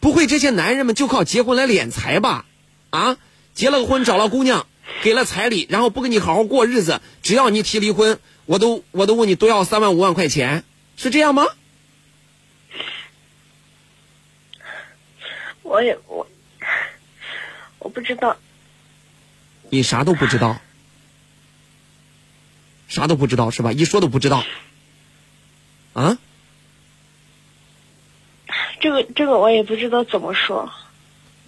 [0.00, 2.46] 不会这些男人们就靠结婚来敛财吧？
[2.88, 3.18] 啊，
[3.52, 4.66] 结了个婚，找了姑娘，
[5.02, 10.64] 给了彩礼，然后不跟你好好过日子，只要你提离婚，我都我都问你多要三万五万块钱，
[10.96, 11.44] 是这样吗？
[15.62, 16.26] 我也我我
[17.96, 18.36] 不知道。
[19.70, 20.60] 你啥都不知道，
[22.88, 23.72] 啥都不知道是吧？
[23.72, 24.44] 一说都不知道，
[25.94, 26.18] 啊？
[28.80, 30.70] 这个这个我也不知道怎么说，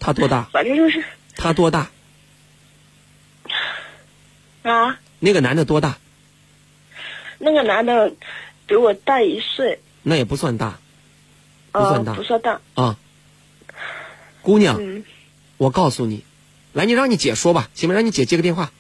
[0.00, 0.44] 他多大？
[0.50, 1.04] 反正就是
[1.36, 1.90] 他多大？
[4.62, 5.98] 啊，那个男的多大？
[7.36, 8.14] 那个男的
[8.66, 10.78] 比我大一岁，那也不算大，
[11.72, 12.62] 不呃算，大不算大。
[12.74, 12.96] 啊。
[14.40, 15.04] 姑娘，嗯，
[15.58, 16.24] 我告诉你，
[16.72, 17.94] 来，你让你姐说吧，行吗？
[17.94, 18.72] 让你姐接个电话。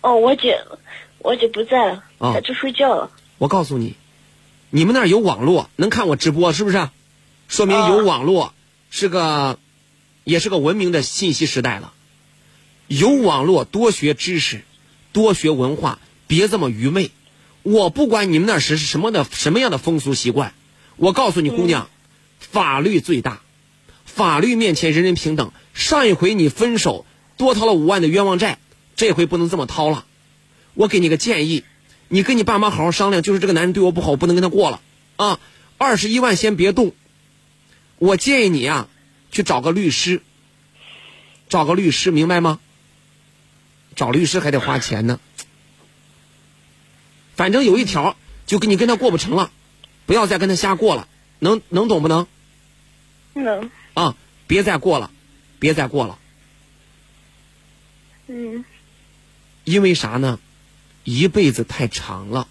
[0.00, 0.60] 哦，我姐
[1.18, 3.10] 我姐不在了，哦她去睡觉了。
[3.38, 3.94] 我告诉你，
[4.70, 6.88] 你们那儿有网络，能看我直播是不是？
[7.48, 8.54] 说明有网络
[8.90, 9.58] 是个，
[10.24, 11.92] 也是个文明的信息时代了。
[12.88, 14.62] 有网络，多学知识，
[15.12, 17.10] 多学文化，别这么愚昧。
[17.62, 20.52] 我不管你们那儿是什么的什么样的风俗习惯，
[20.96, 21.88] 我告诉你，姑娘，
[22.40, 23.40] 法律最大，
[24.04, 25.52] 法律面前人人平等。
[25.74, 27.06] 上一回你分手
[27.42, 28.58] 多掏了五万的冤枉债，
[28.94, 30.06] 这回不能这么掏了。
[30.74, 31.64] 我给你个建议，
[32.06, 34.80] 你跟你爸妈好好商量，就是这个男人对我不好，我不能跟他过了
[35.16, 35.40] 啊。
[35.76, 36.92] 二十一万先别动，
[37.98, 38.88] 我建议你啊，
[39.32, 40.22] 去找个律师，
[41.48, 42.60] 找个律师，明白吗？
[43.96, 45.18] 找律师还得花钱呢。
[47.34, 48.16] 反正有一条，
[48.46, 49.50] 就跟你跟他过不成了，
[50.06, 51.08] 不要再跟他瞎过了，
[51.40, 52.28] 能能懂不能？
[53.34, 54.14] 能，啊，
[54.46, 55.10] 别再过了，
[55.58, 56.18] 别再过了，
[58.26, 58.64] 嗯
[59.64, 60.38] 因为啥呢？
[61.04, 62.48] 一辈子太长了。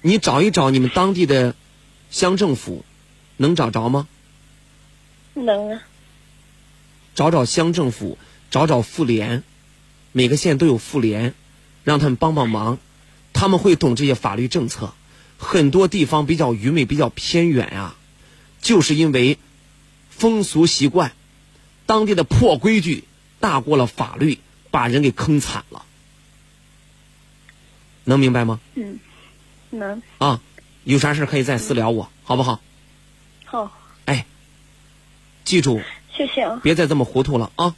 [0.00, 1.54] 你找一找你们当地的
[2.10, 2.84] 乡政府，
[3.36, 4.08] 能找着吗？
[5.34, 5.82] 能啊，
[7.14, 8.18] 找找乡政府，
[8.50, 9.44] 找找妇联，
[10.10, 11.34] 每个县都有妇联，
[11.84, 12.78] 让他们帮帮忙，
[13.32, 14.92] 他们会懂这些法律政策。
[15.38, 17.96] 很多地方比较愚昧、比较偏远啊，
[18.60, 19.38] 就是因为
[20.10, 21.12] 风俗习惯、
[21.86, 23.04] 当地的破规矩
[23.42, 24.38] 大过了法律，
[24.70, 25.84] 把人给坑惨了。
[28.04, 28.60] 能明白吗？
[28.74, 29.00] 嗯，
[29.70, 30.40] 能，啊，
[30.84, 32.60] 有啥事可以再私聊我，好不好？
[33.44, 33.72] 好，
[34.04, 34.26] 哎，
[35.44, 35.82] 记住，
[36.16, 37.74] 谢谢啊，别再这么糊涂了啊！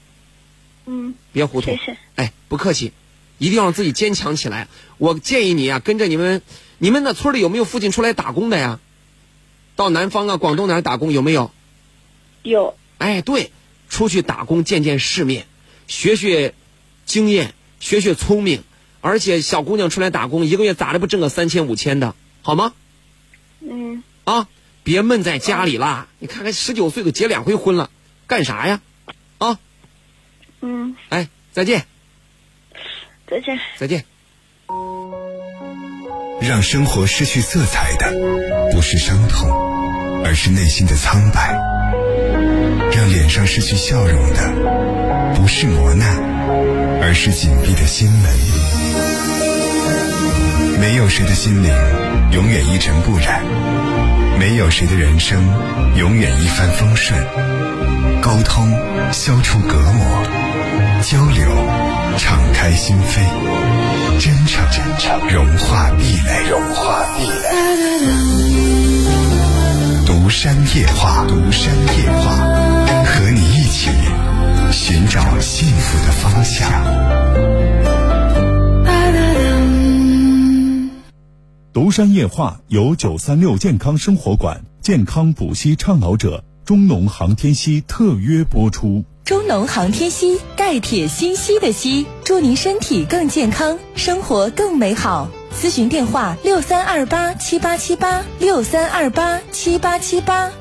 [0.85, 1.71] 嗯，别糊涂。
[1.71, 1.97] 谢谢。
[2.17, 2.93] 哎，不客气，
[3.39, 4.69] 一定要让自己坚强起来。
[4.99, 6.43] 我建议你啊，跟着你们，
[6.77, 8.81] 你们那村里有没有附近出来打工的呀？
[9.77, 11.51] 到南方啊、广东哪儿打工有没有？
[12.43, 13.51] 有，哎，对，
[13.89, 15.47] 出去打工见见世面，
[15.87, 16.55] 学学
[17.07, 18.65] 经验，学学聪明。
[19.01, 22.73] 而且小姑娘出来打工，一个月咋的不挣个三千五千的，好吗？
[23.61, 24.49] 嗯啊，
[24.83, 26.07] 别闷在家里啦！
[26.19, 27.91] 你看看十九岁都结两回婚了，
[28.27, 28.81] 干啥呀？
[29.37, 29.59] 啊，
[30.63, 31.87] 嗯，哎，再见，
[33.29, 33.61] 再见。
[33.77, 34.07] 再见。
[36.41, 38.11] 让生活失去色彩的，
[38.73, 39.51] 不是伤痛，
[40.25, 41.55] 而是内心的苍白；
[43.05, 44.39] 让脸上失去笑容的，
[45.35, 46.09] 不是磨难，
[47.03, 48.33] 而是紧闭的心门。
[50.81, 51.71] 没有谁的心灵
[52.33, 53.45] 永远一尘不染，
[54.39, 55.39] 没有谁的人生
[55.99, 57.23] 永远一帆风顺。
[58.23, 58.73] 沟通，
[59.13, 60.25] 消除隔膜；
[61.03, 61.45] 交流，
[62.17, 63.21] 敞开心扉；
[64.19, 67.53] 真诚，真诚，融化壁垒，融化壁垒。
[70.07, 72.64] 独山夜话，独山夜话，
[73.75, 73.91] 起
[74.71, 76.71] 寻找幸福的方向。
[81.73, 89.05] 独山夜话由九三六健康生活馆健康补硒倡导者中农航天硒特约播出。
[89.25, 95.29] 中农航天硒，钙铁锌硒的硒，祝您身体更健康，生活更美好。
[95.53, 100.53] 咨询电话：六三二八七八七八六三二八七八七八。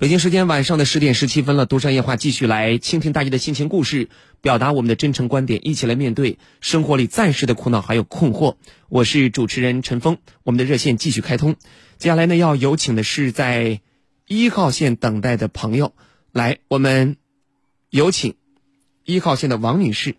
[0.00, 4.08] 北京时间晚上的十点十七分了，独山夜话继续来倾听大家的心情故事，
[4.40, 8.56] 表达我们的真诚观点，一起来面对生活里暂时的苦恼还有困惑。
[8.88, 11.56] 我是主持人陈峰，我们的热线继续开通。
[11.98, 13.82] 接下来呢，要有请的是在
[14.26, 15.92] 一号线等待的朋友，
[16.32, 17.18] 来，我们
[17.90, 18.36] 有请
[19.04, 20.14] 一号线的王女士。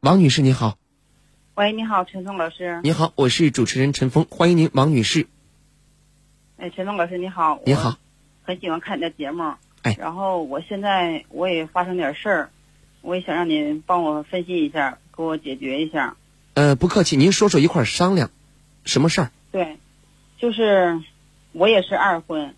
[0.00, 0.78] 王女士，你好。
[1.54, 2.80] 喂，你好，陈峰老师。
[2.82, 5.26] 你好，我是主持人陈峰，欢迎您，王女士。
[6.56, 7.60] 哎，陈峰老师你好。
[7.66, 7.98] 你好。
[8.48, 9.52] 很喜欢看你的节目，
[9.82, 12.50] 哎，然后我现在我也发生点事儿，
[13.02, 16.16] 我也想让您帮我分析一下，给我解决一下。
[16.54, 18.30] 呃，不客气，您说说一块儿商量，
[18.84, 19.30] 什么事儿？
[19.52, 19.76] 对，
[20.38, 20.98] 就是
[21.52, 22.54] 我也是二婚，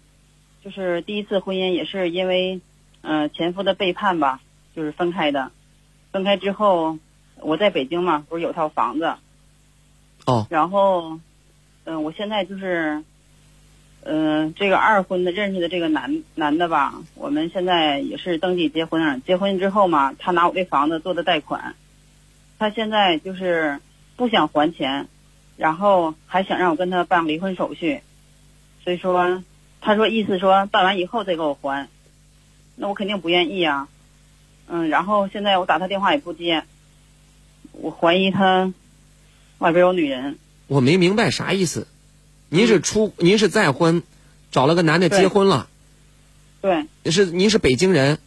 [0.65, 2.61] 就是第一次婚姻也是因为，
[3.01, 4.41] 呃，前夫的背叛吧，
[4.77, 5.51] 就是分开的。
[6.13, 6.99] 分开之后，
[7.41, 9.15] 我在北京嘛，不是有套房子。
[10.25, 10.47] 哦。
[10.51, 11.19] 然后，
[11.83, 13.03] 嗯、我现在就是。
[14.03, 19.21] 嗯，这个二婚的认识的这个男男的吧，我们现在也是登记结婚了。
[19.21, 21.75] 结婚之后嘛，他拿我这房子做的贷款，
[22.59, 23.79] 他现在就是
[24.17, 25.07] 不想还钱，
[25.59, 28.01] 然后还想让我跟他办离婚手续，
[28.83, 29.45] 所以说
[29.83, 31.89] 他说意思说办完以后再给我还，
[32.77, 33.89] 那我肯定不愿意啊。
[34.67, 36.65] 嗯，然后现在我打他电话也不接，
[37.73, 38.73] 我怀疑他
[39.59, 40.39] 外边有女人。
[40.69, 41.87] 我没明白啥意思。
[42.53, 44.03] 您是初，您是再婚，
[44.51, 45.69] 找了个男的结婚了。
[46.61, 46.87] 对。
[47.05, 48.19] 是您是北京人。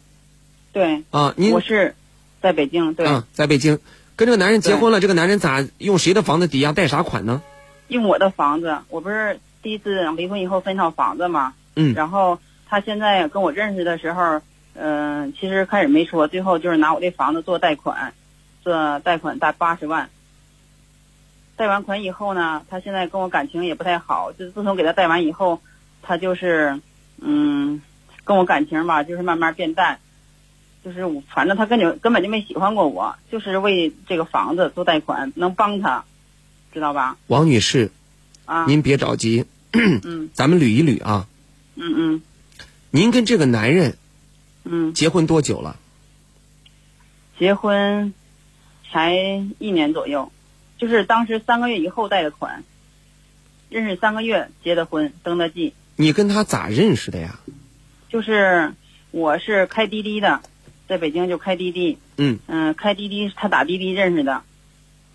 [0.72, 1.04] 对。
[1.10, 1.94] 啊，您我是
[2.40, 3.06] 在北京，对。
[3.06, 3.78] 嗯，在北京，
[4.16, 7.42] 跟这个男人结婚了，这个男人咋用谁的房子抵押贷啥款呢？
[7.88, 11.52] 用我的房子，我不是第一次离婚以后分套房子嘛。
[11.76, 11.92] 嗯。
[11.92, 14.40] 然后他现在跟我认识的时候，
[14.72, 18.14] 嗯、其实开始没说，最后就是拿我这房子做贷款，
[18.62, 20.08] 做贷款贷八十万。
[21.56, 24.32] 贷完款以后呢，他现在跟我感情也不太好。
[24.32, 25.60] 就是自从给他贷完以后，
[26.02, 26.80] 他就是，
[27.20, 27.80] 嗯，
[28.24, 29.98] 跟我感情吧，就是慢慢变淡。
[30.84, 36.04] 就是我反正他根本根本就没喜欢过我，就是为这个房子做贷款，能帮他，
[36.72, 37.16] 知道吧？
[37.28, 37.90] 王女士，
[38.44, 41.26] 啊，您别着急，嗯 咱们捋一捋啊。
[41.76, 42.22] 嗯嗯
[42.90, 43.96] 您跟这个男人
[44.64, 45.76] 嗯，结婚多久了？
[47.38, 48.12] 结婚
[48.92, 49.14] 才
[49.58, 50.30] 一年左右，
[50.78, 52.64] 就是当时三个月以后贷的款，
[53.68, 55.74] 认识三个月结的婚，登的记。
[55.96, 57.38] 你跟他咋认识的呀？
[58.08, 58.72] 就是
[59.10, 60.40] 我是开滴滴的，
[60.88, 64.42] 在北京就开滴滴，嗯嗯、开滴滴他打滴滴认识的，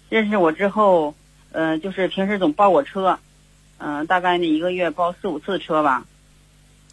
[0.10, 1.16] 认识我之后，
[1.52, 3.20] 呃，就是平时总包我车，
[3.78, 6.06] 嗯、大概那一个月包四五次车吧。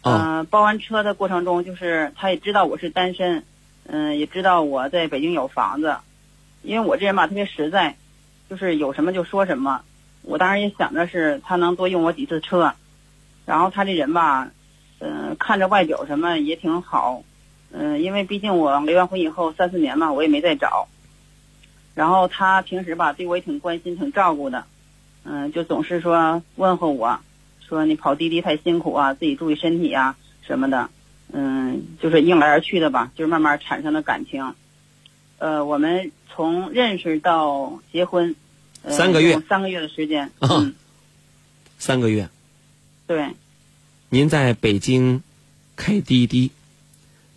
[0.03, 3.43] 嗯、包完车的过程中，就是他也知道我是单身，
[3.87, 5.97] 嗯、也知道我在北京有房子，
[6.61, 7.97] 因为我这人吧特别实在，
[8.49, 9.81] 就是有什么就说什么。
[10.23, 12.73] 我当时也想着是他能多用我几次车，
[13.45, 14.49] 然后他这人吧，
[14.99, 17.23] 嗯、看着外表什么也挺好，
[17.71, 20.87] 嗯、因为毕竟我离完婚以后三四年嘛，我也没再找。
[21.95, 24.65] 然后他平时吧对我也挺关心、挺照顾的，
[25.23, 27.19] 嗯、就总是说问候我，
[27.61, 30.89] 说你跑滴滴太辛苦啊，自己注意身体啊什么的，
[31.31, 34.53] 嗯，就是应来而去的吧，就是慢慢产生的感情。
[35.39, 38.35] 呃，我们从认识到结婚，
[38.83, 39.41] 呃、三个月。
[39.49, 40.47] 三个月的时间，啊。
[40.51, 40.75] 嗯，
[41.79, 42.29] 三个月。
[43.07, 43.29] 对。
[44.09, 45.23] 您在北京
[45.75, 46.51] 开滴滴，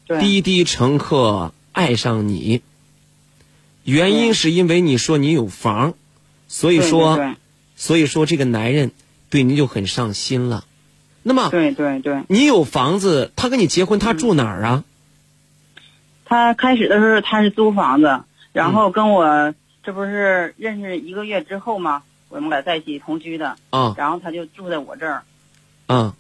[0.07, 2.61] 滴滴乘客爱上你，
[3.85, 5.95] 原因是因为你说你有房，
[6.47, 7.35] 所以说，
[7.77, 8.93] 所以说这个男人
[9.31, 10.67] 对您就很上心了。
[11.23, 14.85] 那么，对对对，你有房子，他跟你结婚，他住哪儿啊？
[16.27, 25.23] 他开始的时候他是租房子，嗯然后跟我这不是认识一个月之后嘛，我们俩在一起同居的，啊然后他就住在我这儿，
[25.87, 26.13] 嗯，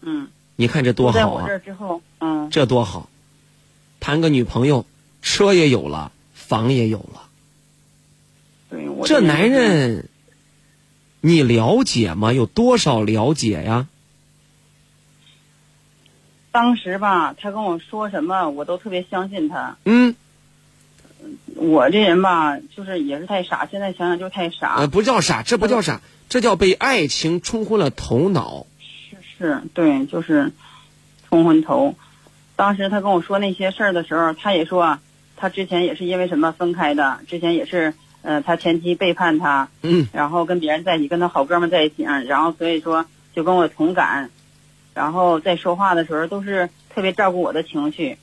[0.00, 1.52] 嗯，你看这多好啊在我这！
[1.52, 3.08] 儿之后，嗯，这多好，
[4.00, 4.86] 谈个女朋友，
[5.22, 7.28] 车也有了，房也有了。
[8.70, 10.08] 对我这男人，
[11.20, 12.32] 你了解吗？
[12.32, 13.88] 有多少了解呀？
[16.50, 19.76] 当时吧，他跟我说什么，我都特别相信他。
[19.84, 20.14] 嗯，
[21.56, 24.76] 我这人吧，就是也是太傻，现在想想就太傻。
[24.76, 28.66] 呃，不叫傻，这不叫傻，这叫被爱情冲昏了头脑。
[28.80, 30.52] 是是对，就是
[31.28, 31.94] 冲昏头。
[32.56, 34.98] 当时他跟我说那些事儿的时候，他也说
[35.36, 44.30] 他之前也是因为什么分开的，之前也是呃他前妻背叛他，嗯，然后跟别人在一起，跟他好哥们在一起，嗯然后所以说就跟我同感，
[44.94, 48.18] 然后在说话的时候都是特别照顾我的情绪，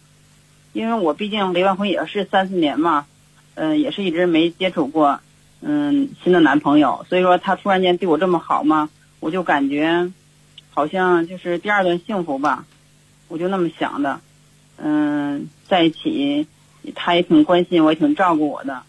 [0.76, 3.06] 因为我毕竟离完婚也是三四年嘛，
[3.54, 5.22] 嗯、也是一直没接触过
[5.62, 8.90] 嗯新的男朋友，所以说他突然间对我这么好嘛，
[9.22, 10.12] 我就感觉
[10.72, 12.66] 好像就是第二段幸福吧，
[13.30, 14.20] 我就那么想的，
[14.76, 16.46] 嗯，在一起
[16.94, 18.84] 他也挺关心我，也挺照顾我的，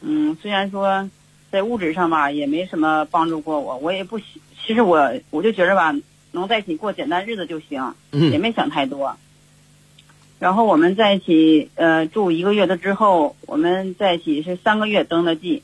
[0.00, 1.08] 嗯，虽然说
[1.52, 4.24] 在物质上吧也没什么帮助过我，我也不喜，
[4.66, 5.94] 其实我我就觉着吧，
[6.32, 9.16] 能在一起过简单日子就行，嗯也没想太多。
[10.42, 15.62] 然后我们在一起呃住一个月的之后，我们在一起是三个月登的记，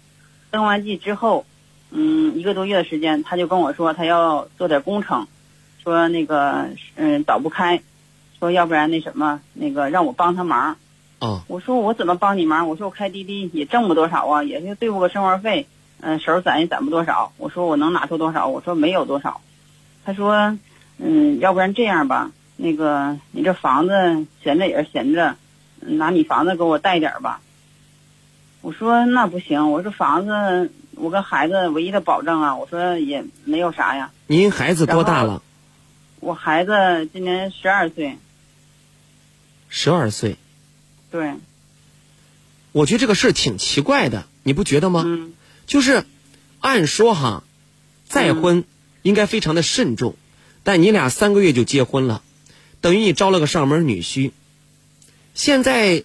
[0.52, 1.46] 登完记之后，
[1.90, 5.26] 嗯，一个多月的时间，他就跟我说他要做点工程，
[5.82, 7.82] 说那个嗯倒不开，
[8.38, 10.76] 说要不然那什么那个让我帮他忙。
[11.18, 12.68] 哦，我说我怎么帮你忙？
[12.68, 15.66] 我说我开滴滴也挣不多少啊，也就对付个生活费，
[16.00, 17.32] 嗯、手攒也攒不多少。
[17.38, 18.46] 我说我能拿出多少？
[18.46, 19.40] 我说没有多少。
[20.04, 20.56] 他说，
[20.98, 22.30] 嗯，要不然这样吧，
[22.60, 25.36] 那个你这房子闲着也是闲着，
[25.80, 27.40] 嗯拿你房子给我贷点吧。
[28.60, 34.10] 我说那不行，我说房子我跟孩子唯一的保障啊，我说也没有啥呀。
[34.26, 35.40] 您孩子多大了？
[36.18, 38.18] 我孩子今年十二岁，
[39.68, 40.36] 十二岁。
[41.12, 41.34] 对，
[42.72, 45.04] 我觉得这个事儿挺奇怪的，你不觉得吗？
[45.06, 45.32] 嗯
[45.66, 46.04] 就是
[46.60, 47.44] 按说哈，
[48.04, 48.64] 再婚
[49.02, 50.16] 应该非常的慎重，
[50.64, 52.22] 但你俩三个月就结婚了，
[52.80, 54.32] 等于你招了个上门女婿。
[55.34, 56.04] 现在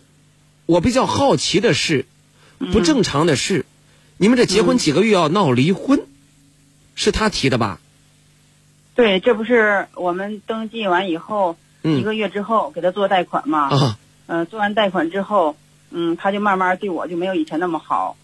[0.66, 2.06] 我比较好奇的是，
[2.72, 3.66] 不正常的是，
[4.18, 6.06] 你们这结婚几个月要闹离婚，
[6.96, 7.80] 是他提的吧？
[8.96, 13.70] 对，这不是我们登记完以后、嗯一个月之后给他做贷款嘛？
[13.70, 15.58] 啊，嗯、做完贷款之后，
[15.90, 18.16] 嗯，他就慢慢对我就没有以前那么好，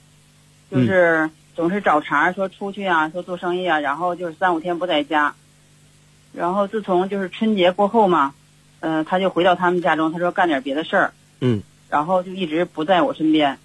[0.69, 5.35] 嗯就是总是找茬说出去啊，说做生意啊，然后就是三五天不在家。
[6.31, 8.35] 然后自从就是春节过后嘛，
[8.81, 13.57] 嗯、他就回到他们家中，他说干点别的事儿，嗯然后就一直不在我身边。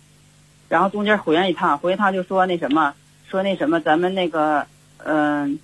[0.68, 2.94] 然后中间回来一趟，回来一趟就说那什么，
[3.28, 4.66] 说那什么，咱们那个，
[4.98, 5.58] 嗯、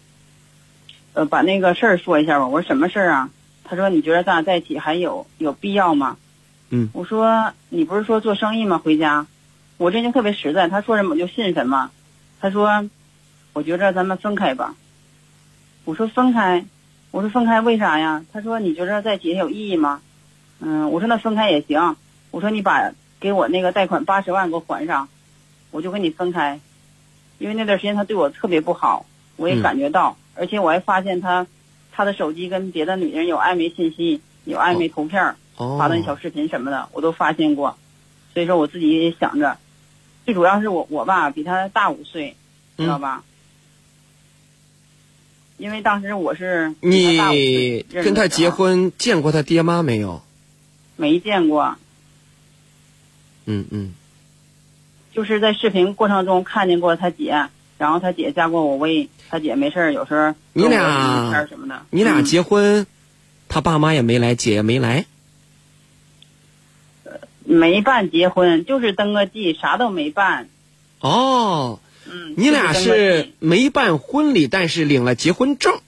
[1.15, 2.47] 呃，把那个事儿说一下吧。
[2.47, 3.31] 我说什么事儿啊？
[3.65, 6.17] 他说你觉得咱俩在一起还有有必要吗？
[6.69, 8.79] 嗯，我说你不是说做生意吗？
[8.79, 9.27] 回家，
[9.79, 11.91] 我这人就特别实在，他说什么我就信什么。
[12.41, 12.89] 他说，
[13.53, 14.75] 我觉着咱们分开吧。
[15.85, 16.65] 我说分开，
[17.11, 18.25] 我说分开为啥呀？
[18.33, 20.01] 他说你觉得在一起还有意义吗？
[20.61, 21.97] 嗯，我说那分开也行。
[22.31, 25.09] 我说你把给我那个贷款八十万给我还上，
[25.73, 26.61] 我就跟你分开。
[27.39, 29.07] 因为那段时间他对我特别不好，
[29.37, 31.47] 我也嗯感觉到，而且我还发现他
[31.91, 37.77] 他的手机跟别的女人有暧昧信息，有暧昧图片，哦发的小视频什么的，我都发现过。
[38.33, 39.57] 所以说我自己也想着，
[40.25, 42.37] 最主要是我我吧比他大五岁，
[42.77, 43.25] 知道吧？
[45.61, 50.23] 因为当时我是你跟他结婚见过他爹妈没有？
[50.97, 51.77] 没见过，
[53.45, 53.93] 嗯嗯，
[55.15, 62.87] 就是在视频过程中看见过他姐，然后他姐加过我微，他姐没事儿有时候你俩什么的，你俩嗯结婚，
[63.49, 65.05] 他爸妈也没来，姐也没来。
[67.45, 70.49] 没办结婚，就是登个记，啥都没办。
[71.01, 71.81] 哦，
[72.13, 75.81] 嗯，你俩是没办婚礼，但是领了结婚证。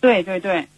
[0.00, 0.68] 对对对，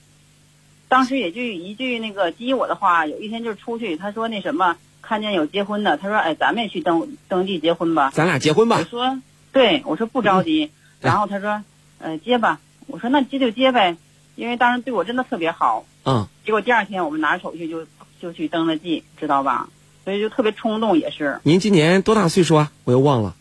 [0.89, 8.11] 当时也就一句那个激我的话，有一天就是出去，他说那什么，看见有结婚的，他说哎，咱们也去登登记结婚吧。
[8.15, 9.21] 咱俩结婚吧我说
[9.53, 10.71] 对，我说不着急。
[11.01, 11.63] 然后他说
[11.99, 13.97] 呃结吧，我说那结就结呗，
[14.37, 15.85] 因为当时对我真的特别好。
[16.05, 17.87] 嗯，结果第二天我们拿着手续就
[18.23, 19.69] 就去登了记，知道吧？
[20.03, 22.73] 所以就特别冲动，也是您今年多大岁数啊？
[22.85, 23.37] 我又忘了。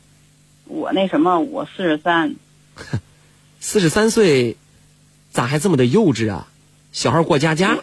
[0.70, 2.36] 我那什么，我四十三。
[3.60, 4.56] 四十三岁，
[5.32, 6.48] 咋还这么的幼稚啊？
[6.94, 7.78] 小孩过家家，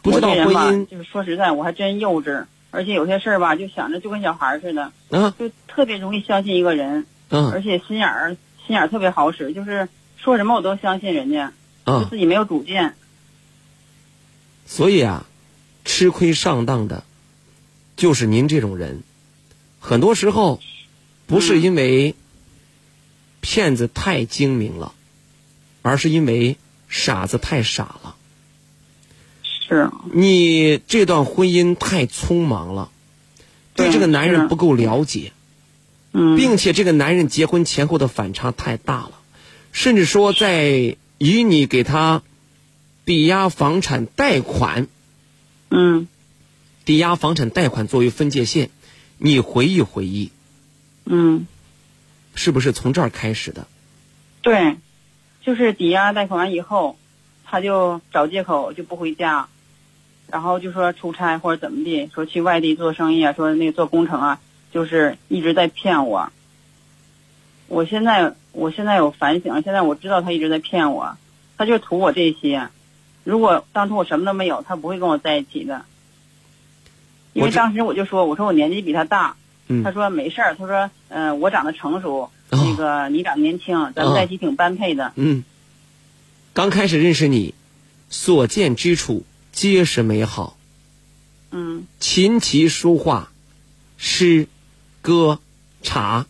[0.00, 8.30] 不知道婚姻就是说实在，我还真幼稚，而且有些事儿吧，就想着就跟小孩儿似的，啊就特别容易相信一个人，嗯而且心眼儿
[8.66, 11.52] 心眼儿特别好使，就是说什么我都相信人家，
[11.84, 12.94] 就啊，自己没有主见。
[14.64, 15.26] 所以啊，
[15.84, 17.04] 吃亏上当的，
[17.96, 19.02] 就是您这种人。
[19.78, 20.60] 很多时候，
[21.32, 22.14] 不是因为
[23.40, 24.92] 骗子太精明了，
[25.80, 26.58] 而是因为
[26.90, 28.16] 傻子太傻了。
[29.42, 32.90] 是你这段婚姻太匆忙了，
[33.74, 35.32] 对对这个男人不够了解，
[36.12, 39.12] 嗯，并且这个男人结婚前后的反差太大了，
[39.72, 42.22] 甚至说在以你给他
[43.06, 44.86] 抵押房产贷款，
[45.70, 46.08] 嗯。
[46.84, 48.68] 抵押房产贷款作为分界线，
[49.16, 50.30] 你回忆回忆，
[51.04, 51.46] 嗯，
[52.34, 53.66] 是不是从这儿开始的？
[54.40, 54.76] 对，
[55.40, 56.96] 就是抵押贷款完以后，
[57.44, 59.48] 他就找借口就不回家，
[60.28, 64.40] 然后就说出差或者怎么地，说去外地做生意啊，说那个做工程啊，
[64.72, 66.30] 就是一直在骗我。
[67.68, 71.16] 我现在我现在有反省，现在我知道他一直在骗我，
[71.56, 72.68] 他就图我这些。
[73.24, 75.84] 如果当初我什么都没有，他不会跟我在一起的。
[77.32, 79.36] 因为当时我就说，我说我年纪比他大，
[79.72, 85.12] 嗯他说没事儿，他说嗯、呃我长得成熟，哦那个你长得年轻，咱们在一起挺般配的。
[85.16, 85.44] 嗯，
[86.52, 87.54] 刚开始认识你，
[88.10, 90.56] 所见之处皆是美好，
[91.50, 93.32] 嗯琴棋书画、
[93.96, 94.48] 诗、
[95.00, 95.38] 歌、
[95.82, 96.26] 茶。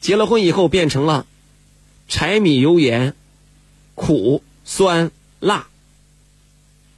[0.00, 1.26] 结了婚以后变成了
[2.08, 3.14] 柴米油盐、
[3.94, 5.68] 苦酸辣。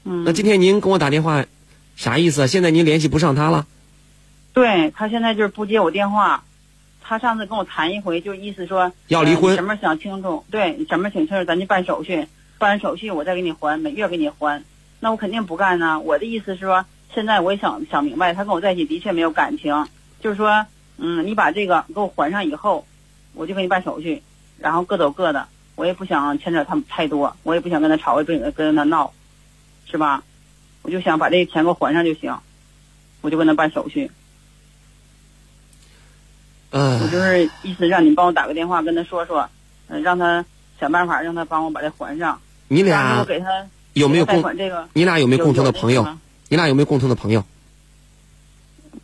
[0.04, 1.44] 嗯，那今天您跟我打电话，
[1.96, 2.46] 啥意思啊？
[2.46, 3.66] 现在您联系不上他了？
[4.54, 6.42] 对他现在就是不接我电话。
[7.06, 10.42] 他上次跟我谈一回，就意思说要离婚呃什么想清楚？
[10.50, 12.26] 对，你什么请清楚，咱就办手续，
[12.56, 14.64] 办完手续我再给你还，每月给你还。
[15.00, 16.00] 那我肯定不干呢。
[16.00, 19.86] 我的意思是说，现在我也想想明白，他跟我在一起的确没有感情，
[20.22, 20.64] 就是说，
[20.96, 22.86] 嗯，你把这个给我还上以后，
[23.34, 24.22] 我就给你办手续，
[24.58, 25.46] 然后各走各的。
[25.76, 29.12] 我也不想牵扯他们太多，我也不想跟他吵，我也不想跟他闹，
[29.84, 30.22] 是吧？
[30.80, 32.34] 我就想把这个钱给我还上就行，
[33.20, 34.10] 我就跟他办手续。
[36.74, 39.48] 我嗯、就是意思让你帮我打个电话跟他说说，
[39.86, 40.44] 嗯、让他
[40.80, 42.40] 想办法让他帮我把这还上。
[42.66, 43.46] 你俩我给他
[43.92, 44.42] 有没有贷共？
[44.42, 46.04] 款这个你俩有没有共同的朋友？
[46.48, 47.44] 你俩有没有共同的朋友？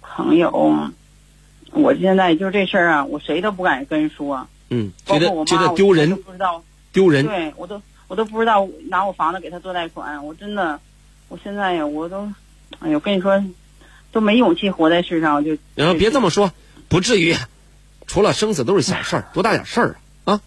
[0.01, 0.91] 朋友？
[1.71, 7.25] 我现在就是这事儿啊，我谁都不敢跟人说，嗯，觉得觉得丢人，不知道，丢人。
[7.25, 10.81] 对我都我都不知道拿我房子给他做贷款，我真的，
[11.29, 12.29] 我现在呀，我都，
[12.81, 13.41] 哎呦，跟你说，
[14.11, 16.51] 都没勇气活在世上，就然后别这么说，
[16.89, 17.33] 不至于。
[18.11, 20.35] 除了生死都是小事儿， 多大点事儿啊？
[20.35, 20.41] 啊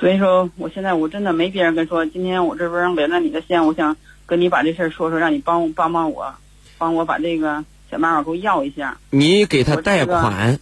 [0.00, 6.34] 所以说，我现在我真的没别人跟说，今天我这边连了你的线，我想跟你把这事儿说说，让你帮帮帮我，
[6.78, 8.98] 帮我把这个想办法给我要一下。
[9.10, 10.58] 你给他贷个款，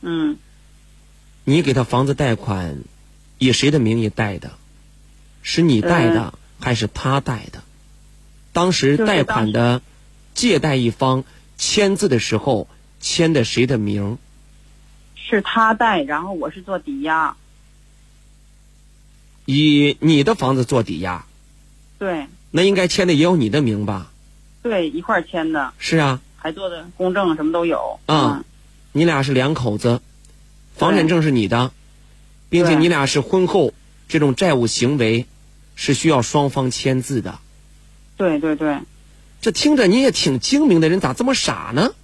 [0.00, 0.38] 嗯，
[1.44, 2.78] 你给他房子贷款，
[3.36, 4.52] 以谁的名义贷的？
[5.42, 7.62] 是你贷的、还是他贷的？
[8.54, 9.82] 当时贷款的
[10.32, 11.24] 借贷一方
[11.58, 12.68] 签字的时候
[13.00, 14.16] 签的谁的名？
[15.30, 17.36] 是他贷，然后我是做抵押。
[19.46, 21.24] 以你的房子做抵押，
[21.98, 24.12] 对那应该签的也有你的名吧？
[24.62, 27.98] 对，一块儿签的，是啊，还做的公证什么都有。
[28.06, 28.44] 啊、
[28.92, 30.02] 你俩是两口子，
[30.76, 31.72] 房产证是你的，
[32.48, 33.72] 并且你俩是婚后
[34.08, 35.26] 这种债务行为
[35.74, 37.38] 是需要双方签字的。
[38.16, 38.80] 对对对，
[39.40, 41.94] 这听着你也挺精明的人，咋这么傻呢？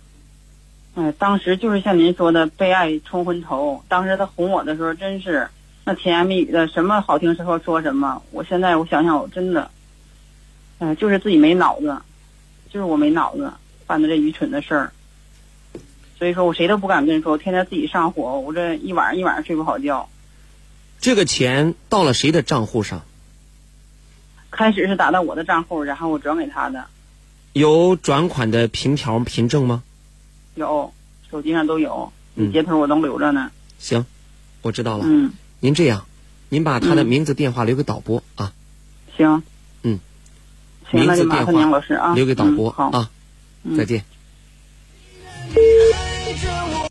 [0.97, 3.85] 哎，当时就是像您说的被爱冲昏头。
[3.86, 5.47] 当时他哄我的时候，真是
[5.85, 8.23] 那甜言蜜语的，什么好听时候说什么。
[8.31, 9.70] 我现在我想想，我真的，
[10.78, 11.98] 哎、就是自己没脑子，
[12.70, 13.52] 就是我没脑子
[13.86, 14.93] 办的这愚蠢的事儿。
[16.18, 20.09] 所以说我谁都不敢跟人说，我天天自己上火，我这一晚上一晚上睡不好觉。
[20.98, 23.02] 这个钱到了谁的账户上？
[24.51, 26.86] 开始是打到我的账户，然后我转给他的，
[27.52, 29.82] 有转款的凭条凭证吗？
[30.57, 30.93] 有
[31.31, 33.51] 手机上都有，嗯截图我都留着呢。
[33.78, 34.05] 行，
[34.62, 35.05] 我知道了。
[35.07, 35.31] 嗯，
[35.61, 36.05] 您这样，
[36.49, 38.53] 您把他的嗯名字、电话留给导播啊。
[39.16, 39.43] 行，
[39.83, 40.01] 嗯，
[40.91, 43.11] 行，那就麻电烦您老师啊，话留给导播嗯好啊。
[43.62, 44.05] 嗯再见。